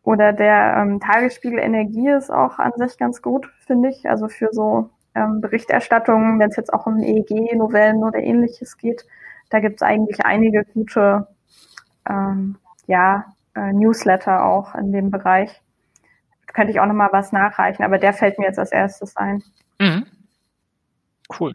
Oder 0.05 0.33
der 0.33 0.77
ähm, 0.77 0.99
Tagesspiegel 0.99 1.57
Energie 1.57 2.09
ist 2.09 2.29
auch 2.29 2.59
an 2.59 2.73
sich 2.77 2.99
ganz 2.99 3.23
gut, 3.23 3.51
finde 3.65 3.89
ich. 3.89 4.07
Also 4.07 4.27
für 4.27 4.49
so 4.51 4.91
ähm, 5.15 5.41
Berichterstattungen, 5.41 6.39
wenn 6.39 6.49
es 6.49 6.57
jetzt 6.57 6.71
auch 6.71 6.85
um 6.85 6.99
EEG-Novellen 6.99 8.03
oder 8.03 8.19
ähnliches 8.19 8.77
geht, 8.77 9.03
da 9.49 9.59
gibt 9.59 9.77
es 9.77 9.81
eigentlich 9.81 10.23
einige 10.23 10.63
gute 10.63 11.27
ähm, 12.07 12.55
ja, 12.85 13.25
äh, 13.55 13.73
Newsletter 13.73 14.45
auch 14.45 14.75
in 14.75 14.91
dem 14.91 15.09
Bereich. 15.09 15.59
Könnte 16.53 16.71
ich 16.71 16.79
auch 16.79 16.85
nochmal 16.85 17.09
was 17.11 17.31
nachreichen, 17.31 17.83
aber 17.83 17.97
der 17.97 18.13
fällt 18.13 18.37
mir 18.37 18.45
jetzt 18.45 18.59
als 18.59 18.71
erstes 18.71 19.17
ein. 19.17 19.41
Mhm. 19.79 20.05
Cool. 21.39 21.53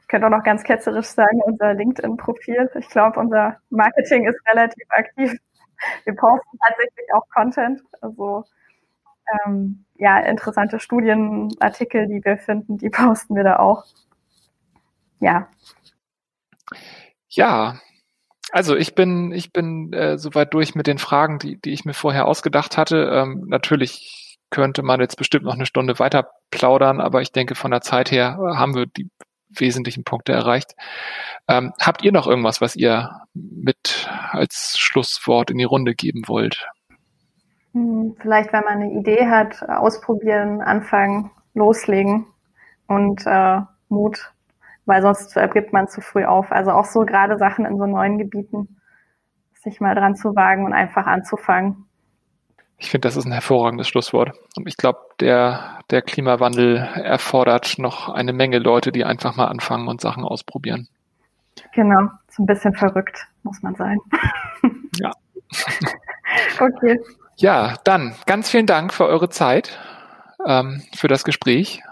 Ich 0.00 0.08
könnte 0.08 0.28
auch 0.28 0.30
noch 0.30 0.44
ganz 0.44 0.62
ketzerisch 0.62 1.08
sagen, 1.08 1.42
unser 1.44 1.74
LinkedIn-Profil. 1.74 2.70
Ich 2.78 2.88
glaube, 2.88 3.20
unser 3.20 3.58
Marketing 3.68 4.24
ist 4.26 4.40
relativ 4.50 4.86
aktiv. 4.88 5.38
Wir 6.04 6.14
posten 6.14 6.58
tatsächlich 6.66 7.06
auch 7.14 7.28
Content. 7.30 7.82
Also 8.00 8.44
ähm, 9.44 9.84
ja, 9.96 10.18
interessante 10.18 10.78
Studienartikel, 10.80 12.06
die 12.06 12.24
wir 12.24 12.38
finden, 12.38 12.78
die 12.78 12.90
posten 12.90 13.34
wir 13.34 13.44
da 13.44 13.58
auch. 13.58 13.84
Ja. 15.20 15.48
Ja, 17.28 17.80
also 18.52 18.76
ich 18.76 18.94
bin, 18.94 19.32
ich 19.32 19.52
bin 19.52 19.92
äh, 19.92 20.18
soweit 20.18 20.54
durch 20.54 20.74
mit 20.74 20.86
den 20.86 20.98
Fragen, 20.98 21.38
die, 21.38 21.60
die 21.60 21.72
ich 21.72 21.84
mir 21.84 21.94
vorher 21.94 22.26
ausgedacht 22.26 22.76
hatte. 22.76 23.10
Ähm, 23.12 23.44
natürlich 23.48 24.38
könnte 24.50 24.82
man 24.82 25.00
jetzt 25.00 25.16
bestimmt 25.16 25.44
noch 25.44 25.54
eine 25.54 25.66
Stunde 25.66 25.98
weiter 25.98 26.30
plaudern, 26.50 27.00
aber 27.00 27.20
ich 27.22 27.32
denke, 27.32 27.54
von 27.54 27.72
der 27.72 27.80
Zeit 27.80 28.10
her 28.10 28.38
haben 28.38 28.74
wir 28.74 28.86
die 28.86 29.10
wesentlichen 29.48 30.04
Punkte 30.04 30.32
erreicht. 30.32 30.74
Ähm, 31.48 31.72
habt 31.80 32.02
ihr 32.02 32.12
noch 32.12 32.26
irgendwas, 32.26 32.60
was 32.60 32.76
ihr 32.76 33.22
mit 33.34 34.08
als 34.30 34.76
Schlusswort 34.78 35.50
in 35.50 35.58
die 35.58 35.64
Runde 35.64 35.94
geben 35.94 36.22
wollt? 36.26 36.68
Hm, 37.72 38.16
vielleicht, 38.20 38.52
wenn 38.52 38.64
man 38.64 38.80
eine 38.80 38.92
Idee 38.92 39.28
hat, 39.28 39.62
ausprobieren, 39.68 40.60
anfangen, 40.60 41.30
loslegen 41.54 42.26
und 42.86 43.26
äh, 43.26 43.60
Mut 43.88 44.32
weil 44.86 45.02
sonst 45.02 45.34
gibt 45.52 45.72
man 45.72 45.88
zu 45.88 46.00
früh 46.00 46.24
auf. 46.24 46.52
Also 46.52 46.70
auch 46.70 46.86
so 46.86 47.00
gerade 47.00 47.36
Sachen 47.36 47.66
in 47.66 47.76
so 47.76 47.86
neuen 47.86 48.18
Gebieten, 48.18 48.80
sich 49.54 49.80
mal 49.80 49.94
dran 49.94 50.14
zu 50.14 50.34
wagen 50.36 50.64
und 50.64 50.72
einfach 50.72 51.06
anzufangen. 51.06 51.85
Ich 52.78 52.90
finde, 52.90 53.08
das 53.08 53.16
ist 53.16 53.24
ein 53.24 53.32
hervorragendes 53.32 53.88
Schlusswort. 53.88 54.38
Und 54.56 54.68
ich 54.68 54.76
glaube, 54.76 55.00
der, 55.20 55.80
der 55.90 56.02
Klimawandel 56.02 56.76
erfordert 56.76 57.78
noch 57.78 58.08
eine 58.08 58.32
Menge 58.32 58.58
Leute, 58.58 58.92
die 58.92 59.04
einfach 59.04 59.36
mal 59.36 59.46
anfangen 59.46 59.88
und 59.88 60.00
Sachen 60.00 60.24
ausprobieren. 60.24 60.88
Genau, 61.72 62.08
so 62.30 62.42
ein 62.42 62.46
bisschen 62.46 62.74
verrückt 62.74 63.26
muss 63.42 63.62
man 63.62 63.74
sein. 63.74 63.98
Ja. 64.98 65.10
okay. 66.58 66.98
Ja, 67.36 67.74
dann 67.84 68.14
ganz 68.24 68.50
vielen 68.50 68.66
Dank 68.66 68.94
für 68.94 69.04
eure 69.04 69.28
Zeit, 69.28 69.78
ähm, 70.46 70.82
für 70.94 71.08
das 71.08 71.22
Gespräch. 71.22 71.82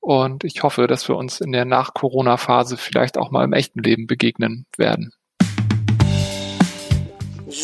Und 0.00 0.44
ich 0.44 0.62
hoffe, 0.62 0.86
dass 0.86 1.08
wir 1.08 1.16
uns 1.16 1.40
in 1.40 1.52
der 1.52 1.64
Nach-Corona-Phase 1.64 2.76
vielleicht 2.76 3.16
auch 3.16 3.30
mal 3.30 3.44
im 3.44 3.52
echten 3.52 3.82
Leben 3.82 4.06
begegnen 4.06 4.66
werden. 4.76 5.12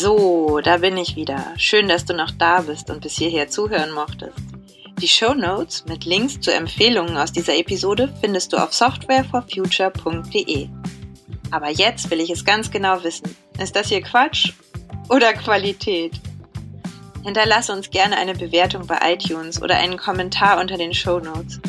So, 0.01 0.61
da 0.63 0.77
bin 0.77 0.95
ich 0.95 1.17
wieder. 1.17 1.45
Schön, 1.57 1.89
dass 1.89 2.05
du 2.05 2.13
noch 2.13 2.31
da 2.31 2.61
bist 2.61 2.89
und 2.89 3.01
bis 3.01 3.17
hierher 3.17 3.49
zuhören 3.49 3.91
mochtest. 3.91 4.39
Die 5.01 5.09
Show 5.09 5.33
Notes 5.33 5.83
mit 5.89 6.05
Links 6.05 6.39
zu 6.39 6.53
Empfehlungen 6.53 7.17
aus 7.17 7.33
dieser 7.33 7.57
Episode 7.57 8.07
findest 8.21 8.53
du 8.53 8.57
auf 8.63 8.73
softwareforfuture.de. 8.73 10.69
Aber 11.51 11.69
jetzt 11.69 12.09
will 12.09 12.21
ich 12.21 12.29
es 12.29 12.45
ganz 12.45 12.71
genau 12.71 13.03
wissen. 13.03 13.35
Ist 13.61 13.75
das 13.75 13.89
hier 13.89 14.01
Quatsch 14.01 14.53
oder 15.09 15.33
Qualität? 15.33 16.13
Hinterlasse 17.25 17.73
uns 17.73 17.89
gerne 17.89 18.15
eine 18.15 18.35
Bewertung 18.35 18.87
bei 18.87 18.99
iTunes 19.03 19.61
oder 19.61 19.75
einen 19.75 19.97
Kommentar 19.97 20.61
unter 20.61 20.77
den 20.77 20.93
Show 20.93 21.19
Notes. 21.19 21.59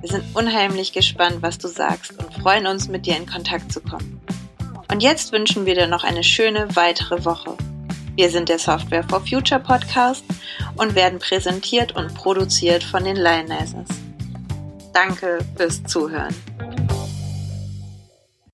Wir 0.00 0.08
sind 0.08 0.24
unheimlich 0.32 0.94
gespannt, 0.94 1.42
was 1.42 1.58
du 1.58 1.68
sagst 1.68 2.12
und 2.18 2.32
freuen 2.32 2.66
uns, 2.66 2.88
mit 2.88 3.04
dir 3.04 3.18
in 3.18 3.26
Kontakt 3.26 3.70
zu 3.70 3.82
kommen. 3.82 4.22
Und 4.90 5.02
jetzt 5.02 5.32
wünschen 5.32 5.66
wir 5.66 5.74
dir 5.74 5.86
noch 5.86 6.04
eine 6.04 6.24
schöne 6.24 6.74
weitere 6.76 7.26
Woche. 7.26 7.58
Wir 8.16 8.30
sind 8.30 8.48
der 8.48 8.60
Software 8.60 9.02
for 9.02 9.20
Future 9.26 9.60
Podcast 9.60 10.24
und 10.76 10.94
werden 10.94 11.18
präsentiert 11.18 11.96
und 11.96 12.14
produziert 12.14 12.84
von 12.84 13.04
den 13.04 13.16
Lionizers. 13.16 13.88
Danke 14.92 15.38
fürs 15.56 15.82
Zuhören. 15.82 16.32